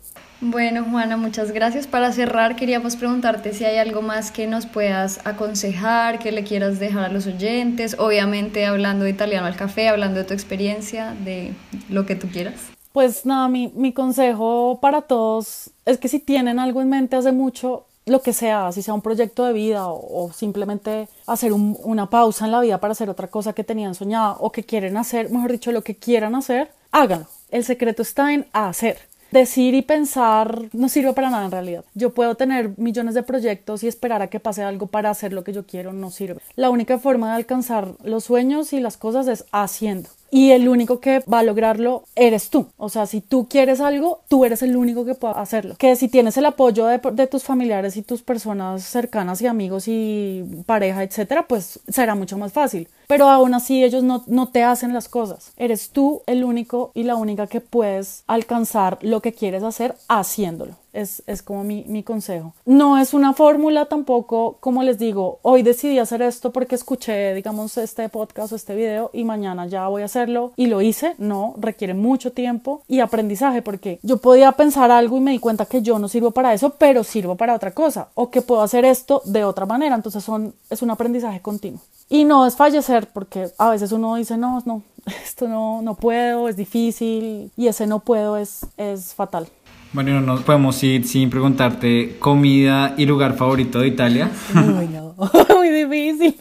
Bueno, 0.43 0.87
Juana, 0.91 1.19
muchas 1.19 1.53
gracias. 1.53 1.87
Para 1.87 2.13
cerrar, 2.13 2.57
queríamos 2.57 2.97
preguntarte 2.97 3.53
si 3.53 3.67
hay 3.67 3.77
algo 3.77 4.01
más 4.01 4.31
que 4.31 4.47
nos 4.47 4.65
puedas 4.65 5.21
aconsejar, 5.27 6.19
que 6.19 6.33
le 6.33 6.45
quieras 6.45 6.79
dejar 6.79 7.05
a 7.05 7.09
los 7.09 7.27
oyentes, 7.27 7.95
obviamente 7.99 8.65
hablando 8.65 9.05
de 9.05 9.11
italiano 9.11 9.47
al 9.47 9.57
café, 9.57 9.89
hablando 9.89 10.19
de 10.21 10.25
tu 10.25 10.33
experiencia, 10.33 11.15
de 11.25 11.53
lo 11.91 12.07
que 12.07 12.17
tú 12.17 12.29
quieras. 12.29 12.55
Pues 12.93 13.27
nada, 13.27 13.49
mi, 13.49 13.71
mi 13.77 13.93
consejo 13.93 14.79
para 14.81 15.03
todos 15.03 15.71
es 15.85 15.99
que 15.99 16.09
si 16.09 16.19
tienen 16.19 16.59
algo 16.59 16.81
en 16.81 16.89
mente 16.89 17.17
hace 17.17 17.33
mucho, 17.33 17.85
lo 18.07 18.23
que 18.23 18.33
sea, 18.33 18.73
si 18.73 18.83
sea 18.83 18.95
un 18.95 19.03
proyecto 19.03 19.45
de 19.45 19.53
vida 19.53 19.89
o, 19.89 20.33
simplemente 20.33 21.09
hacer 21.27 21.53
una 21.53 22.09
pausa 22.09 22.47
en 22.47 22.53
la 22.53 22.61
vida 22.61 22.79
para 22.79 22.93
hacer 22.93 23.11
otra 23.11 23.29
cosa 23.29 23.53
que 23.53 23.63
tenían 23.63 23.95
soñada 23.95 24.37
o 24.41 24.51
que 24.51 24.65
quieren 24.65 24.97
hacer, 24.97 25.31
mejor 25.31 25.53
dicho, 25.53 25.71
lo 25.71 25.83
que 25.83 25.97
quieran 25.97 26.35
hacer, 26.35 26.73
háganlo. 26.93 27.27
El 27.51 27.65
secreto 27.65 28.03
está 28.03 28.33
en 28.33 28.47
hacer 28.53 29.10
decir 29.31 29.75
y 29.75 29.83
pensar 29.83 30.69
no 30.73 30.89
sirve 30.89 31.13
para 31.13 31.31
nada 31.31 31.45
en 31.45 31.51
realidad. 31.51 31.85
Yo 31.95 32.15
puedo 32.15 32.35
tener 32.35 32.79
millones 32.79 33.15
de 33.15 33.23
proyectos 33.23 33.83
y 33.83 33.89
esperar 33.89 34.23
a 34.23 34.29
que 34.29 34.41
pase 34.41 34.63
algo 34.63 34.87
para 34.87 35.11
hacer 35.11 35.33
lo 35.33 35.45
que 35.45 35.53
yo 35.53 35.67
quiero, 35.67 35.93
no 35.93 36.11
sirve. 36.11 36.41
La 36.57 36.71
única 36.71 36.99
forma 36.99 37.31
de 37.31 37.37
alcanzar 37.37 37.95
los 38.03 38.25
sueños 38.25 38.73
y 38.73 38.81
las 38.81 38.97
cosas 38.97 39.29
es 39.29 39.45
haciendo 39.53 40.09
y 40.31 40.53
el 40.53 40.69
único 40.69 41.01
que 41.01 41.21
va 41.21 41.41
a 41.41 41.43
lograrlo 41.43 42.05
eres 42.15 42.51
tú. 42.51 42.69
O 42.77 42.89
sea, 42.89 43.07
si 43.07 43.21
tú 43.21 43.49
quieres 43.49 43.81
algo, 43.81 44.21
tú 44.29 44.45
eres 44.45 44.63
el 44.63 44.77
único 44.77 45.05
que 45.05 45.15
puede 45.15 45.35
hacerlo. 45.35 45.75
Que 45.79 45.97
si 45.97 46.09
tienes 46.09 46.37
el 46.37 46.47
apoyo 46.47 46.87
de, 46.87 46.99
de, 47.13 47.27
tus 47.27 47.45
familiares 47.45 47.97
y 47.97 48.03
tus 48.03 48.23
personas 48.23 48.83
cercanas 48.85 49.43
y 49.43 49.47
amigos 49.47 49.85
y 49.87 50.45
pareja, 50.67 51.03
etcétera, 51.03 51.47
pues 51.47 51.81
será 51.89 52.15
mucho 52.15 52.39
más 52.39 52.53
fácil. 52.53 52.89
Pero 53.09 53.29
aún 53.29 53.55
así 53.55 53.83
ellos 53.83 54.03
no, 54.03 54.23
no 54.27 54.49
te 54.49 54.63
hacen 54.63 54.95
las 54.95 55.09
cosas. 55.09 55.53
Eres 55.57 55.91
tú 55.91 56.23
el 56.27 56.45
único 56.45 56.93
y 56.95 57.03
la 57.03 57.17
única 57.17 57.47
que 57.47 57.61
puedes 57.61 58.25
alcanzar 58.27 58.99
lo 59.03 59.21
que 59.21 59.33
quieres 59.33 59.63
hacer 59.63 59.97
haciéndolo. 60.09 60.80
Es, 60.93 61.23
es, 61.27 61.43
como 61.43 61.65
mi, 61.65 61.85
mi, 61.87 62.03
consejo. 62.03 62.55
No 62.65 62.99
es 62.99 63.15
una 63.15 63.33
fórmula 63.33 63.87
tampoco, 63.87 64.57
como 64.61 64.83
les 64.83 64.99
digo, 64.99 65.39
hoy 65.43 65.63
decidí 65.63 65.99
hacer 65.99 66.23
esto 66.23 66.53
porque 66.53 66.75
escuché, 66.75 67.35
digamos, 67.35 67.79
este 67.79 68.09
podcast 68.09 68.53
o 68.53 68.57
este 68.57 68.75
video 68.75 69.11
y 69.13 69.25
mañana 69.25 69.67
ya 69.67 69.87
voy 69.89 70.03
a 70.03 70.07
hacerlo 70.07 70.53
y 70.57 70.67
lo 70.67 70.83
hice. 70.83 71.15
No, 71.19 71.55
requiere 71.59 71.95
mucho 71.95 72.33
tiempo 72.33 72.83
y 72.89 73.01
aprendizaje 73.01 73.63
porque 73.63 74.01
yo 74.03 74.17
podía 74.17 74.53
pensar 74.53 74.91
algo 74.91 75.17
y 75.17 75.21
me 75.21 75.33
di 75.33 75.39
cuenta 75.39 75.67
que 75.67 75.83
yo 75.83 75.99
no 75.99 76.09
sirvo 76.09 76.33
para 76.33 76.53
eso, 76.55 76.71
pero 76.71 77.05
sirvo 77.05 77.37
para 77.37 77.55
otra 77.55 77.73
cosa 77.73 78.09
o 78.15 78.31
que 78.31 78.43
puedo 78.43 78.63
hacer 78.63 78.85
esto 78.85 79.23
de 79.25 79.45
otra 79.45 79.67
manera. 79.67 79.95
Entonces 79.95 80.25
son, 80.25 80.55
es 80.69 80.83
un 80.83 80.91
aprendizaje 80.91 81.41
continuo. 81.41 81.81
Y 82.09 82.25
no 82.25 82.45
es 82.45 82.57
fallecer 82.57 83.09
porque 83.13 83.51
a 83.57 83.71
veces 83.71 83.93
uno 83.93 84.17
dice, 84.17 84.37
no, 84.37 84.61
no, 84.67 84.83
esto 85.25 85.49
no, 85.49 85.81
no 85.83 85.95
puedo, 85.95 86.49
es 86.49 86.57
difícil 86.57 87.53
y 87.57 87.69
ese 87.69 87.87
no 87.87 88.01
puedo 88.01 88.37
es, 88.37 88.67
es 88.77 89.15
fatal. 89.15 89.47
Bueno, 89.93 90.21
no 90.21 90.21
nos 90.21 90.43
podemos 90.45 90.81
ir 90.85 91.05
sin 91.05 91.31
preguntarte 91.31 92.17
comida 92.21 92.95
y 92.97 93.07
lugar 93.07 93.37
favorito 93.37 93.81
de 93.81 93.89
Italia. 93.89 94.31
Muy 94.55 95.69
difícil. 95.69 96.41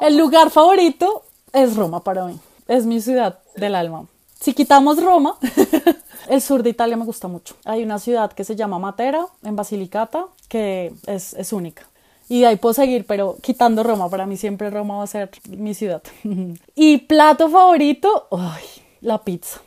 El 0.00 0.16
lugar 0.16 0.48
favorito 0.48 1.22
es 1.52 1.76
Roma 1.76 2.02
para 2.02 2.24
mí. 2.24 2.40
Es 2.66 2.86
mi 2.86 3.02
ciudad 3.02 3.40
del 3.56 3.74
alma. 3.74 4.06
Si 4.40 4.54
quitamos 4.54 5.02
Roma, 5.02 5.36
el 6.30 6.40
sur 6.40 6.62
de 6.62 6.70
Italia 6.70 6.96
me 6.96 7.04
gusta 7.04 7.28
mucho. 7.28 7.56
Hay 7.66 7.82
una 7.82 7.98
ciudad 7.98 8.32
que 8.32 8.44
se 8.44 8.56
llama 8.56 8.78
Matera, 8.78 9.26
en 9.42 9.54
Basilicata, 9.54 10.24
que 10.48 10.94
es, 11.06 11.34
es 11.34 11.52
única. 11.52 11.82
Y 12.30 12.40
de 12.40 12.46
ahí 12.46 12.56
puedo 12.56 12.72
seguir, 12.72 13.04
pero 13.06 13.36
quitando 13.42 13.82
Roma, 13.82 14.08
para 14.08 14.24
mí 14.24 14.38
siempre 14.38 14.70
Roma 14.70 14.96
va 14.96 15.02
a 15.02 15.08
ser 15.08 15.30
mi 15.46 15.74
ciudad. 15.74 16.02
y 16.74 16.98
plato 16.98 17.50
favorito, 17.50 18.28
ay, 18.30 18.64
la 19.02 19.18
pizza. 19.18 19.60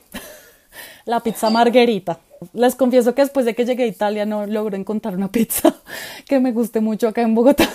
la 1.06 1.20
pizza 1.20 1.52
margherita. 1.52 2.18
Les 2.54 2.76
confieso 2.76 3.16
que 3.16 3.22
después 3.22 3.46
de 3.46 3.56
que 3.56 3.66
llegué 3.66 3.84
a 3.84 3.88
Italia 3.88 4.26
no 4.26 4.46
logro 4.46 4.76
encontrar 4.76 5.16
una 5.16 5.32
pizza 5.32 5.76
que 6.28 6.40
me 6.40 6.52
guste 6.52 6.80
mucho 6.80 7.08
acá 7.08 7.22
en 7.22 7.36
Bogotá. 7.36 7.70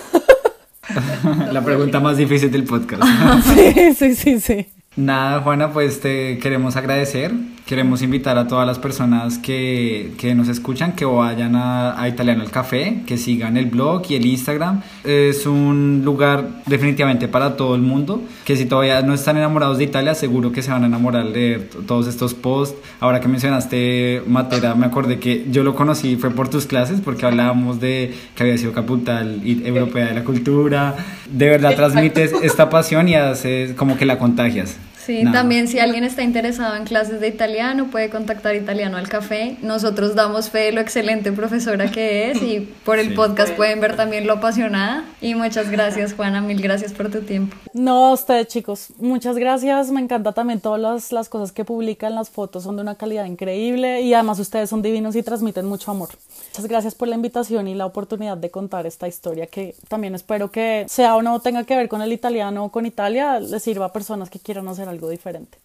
La 1.51 1.63
pregunta 1.63 1.99
más 1.99 2.17
difícil 2.17 2.51
del 2.51 2.63
podcast. 2.63 3.03
sí, 3.55 3.93
sí, 3.93 4.15
sí, 4.15 4.39
sí. 4.39 4.65
Nada, 4.95 5.41
Juana, 5.41 5.71
pues 5.71 6.01
te 6.01 6.39
queremos 6.39 6.75
agradecer. 6.75 7.31
Queremos 7.69 8.01
invitar 8.01 8.35
a 8.39 8.47
todas 8.47 8.65
las 8.65 8.79
personas 8.79 9.37
que, 9.37 10.13
que 10.17 10.33
nos 10.33 10.47
escuchan 10.47 10.93
que 10.93 11.05
vayan 11.05 11.55
a, 11.55 12.01
a, 12.01 12.09
Italiano 12.09 12.41
el 12.41 12.49
Café, 12.49 13.03
que 13.05 13.15
sigan 13.15 13.57
el 13.57 13.67
blog 13.67 14.01
y 14.09 14.15
el 14.15 14.25
Instagram. 14.25 14.81
Es 15.03 15.45
un 15.45 16.01
lugar 16.03 16.63
definitivamente 16.65 17.27
para 17.27 17.55
todo 17.57 17.75
el 17.75 17.83
mundo, 17.83 18.23
que 18.43 18.57
si 18.57 18.65
todavía 18.65 19.03
no 19.03 19.13
están 19.13 19.37
enamorados 19.37 19.77
de 19.77 19.83
Italia, 19.83 20.15
seguro 20.15 20.51
que 20.51 20.63
se 20.63 20.71
van 20.71 20.83
a 20.83 20.87
enamorar 20.87 21.31
de 21.31 21.69
todos 21.85 22.07
estos 22.07 22.33
posts. 22.33 22.75
Ahora 22.99 23.19
que 23.19 23.27
mencionaste 23.27 24.23
Matera, 24.25 24.73
me 24.73 24.87
acordé 24.87 25.19
que 25.19 25.45
yo 25.51 25.63
lo 25.63 25.75
conocí, 25.75 26.15
fue 26.15 26.31
por 26.31 26.49
tus 26.49 26.65
clases, 26.65 27.01
porque 27.01 27.27
hablábamos 27.27 27.79
de 27.79 28.15
que 28.33 28.41
había 28.41 28.57
sido 28.57 28.73
capital 28.73 29.41
europea 29.45 30.07
de 30.07 30.15
la 30.15 30.23
cultura. 30.23 30.95
De 31.31 31.47
verdad 31.47 31.75
transmites 31.75 32.33
esta 32.41 32.67
pasión 32.71 33.07
y 33.07 33.13
haces 33.13 33.73
como 33.73 33.95
que 33.95 34.07
la 34.07 34.17
contagias. 34.17 34.79
Sí, 35.05 35.23
también 35.31 35.67
si 35.67 35.79
alguien 35.79 36.03
está 36.03 36.23
interesado 36.23 36.75
en 36.75 36.83
clases 36.83 37.19
de 37.21 37.27
italiano 37.27 37.87
puede 37.87 38.09
contactar 38.09 38.55
Italiano 38.55 38.97
al 38.97 39.07
Café. 39.07 39.57
Nosotros 39.61 40.13
damos 40.13 40.49
fe 40.49 40.59
de 40.59 40.71
lo 40.73 40.81
excelente 40.81 41.31
profesora 41.31 41.89
que 41.89 42.31
es 42.31 42.41
y 42.41 42.59
por 42.85 42.99
el 42.99 43.13
podcast 43.13 43.53
pueden 43.53 43.79
ver 43.79 43.95
también 43.95 44.27
lo 44.27 44.33
apasionada. 44.33 45.05
Y 45.21 45.35
muchas 45.35 45.71
gracias 45.71 46.13
Juana, 46.13 46.41
mil 46.41 46.61
gracias 46.61 46.93
por 46.93 47.09
tu 47.09 47.21
tiempo. 47.21 47.55
No, 47.73 48.07
a 48.07 48.13
ustedes 48.13 48.47
chicos, 48.47 48.87
muchas 48.97 49.37
gracias. 49.37 49.89
Me 49.89 50.01
encanta 50.01 50.33
también 50.33 50.59
todas 50.59 50.81
las, 50.81 51.11
las 51.11 51.29
cosas 51.29 51.51
que 51.51 51.65
publican, 51.65 52.13
las 52.15 52.29
fotos 52.29 52.63
son 52.63 52.75
de 52.75 52.81
una 52.81 52.95
calidad 52.95 53.25
increíble 53.25 54.01
y 54.01 54.13
además 54.13 54.39
ustedes 54.39 54.69
son 54.69 54.81
divinos 54.81 55.15
y 55.15 55.23
transmiten 55.23 55.65
mucho 55.65 55.91
amor. 55.91 56.09
Muchas 56.49 56.67
gracias 56.67 56.95
por 56.95 57.07
la 57.07 57.15
invitación 57.15 57.67
y 57.67 57.75
la 57.75 57.85
oportunidad 57.85 58.37
de 58.37 58.51
contar 58.51 58.85
esta 58.85 59.07
historia 59.07 59.47
que 59.47 59.75
también 59.87 60.13
espero 60.13 60.51
que 60.51 60.85
sea 60.89 61.15
o 61.15 61.21
no 61.21 61.39
tenga 61.39 61.63
que 61.63 61.75
ver 61.75 61.87
con 61.87 62.01
el 62.01 62.11
italiano 62.11 62.65
o 62.65 62.69
con 62.69 62.85
Italia, 62.85 63.39
les 63.39 63.63
sirva 63.63 63.85
a 63.85 63.93
personas 63.93 64.29
que 64.29 64.39
quieran 64.39 64.67
hacer 64.67 64.88
algo 64.89 65.09
diferente. 65.09 65.57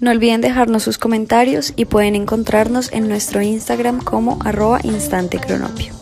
No 0.00 0.10
olviden 0.10 0.40
dejarnos 0.40 0.82
sus 0.82 0.98
comentarios 0.98 1.72
y 1.76 1.84
pueden 1.84 2.14
encontrarnos 2.14 2.92
en 2.92 3.08
nuestro 3.08 3.42
Instagram 3.42 4.02
como 4.02 4.38
arroba 4.44 4.80
instantecronopio. 4.82 5.94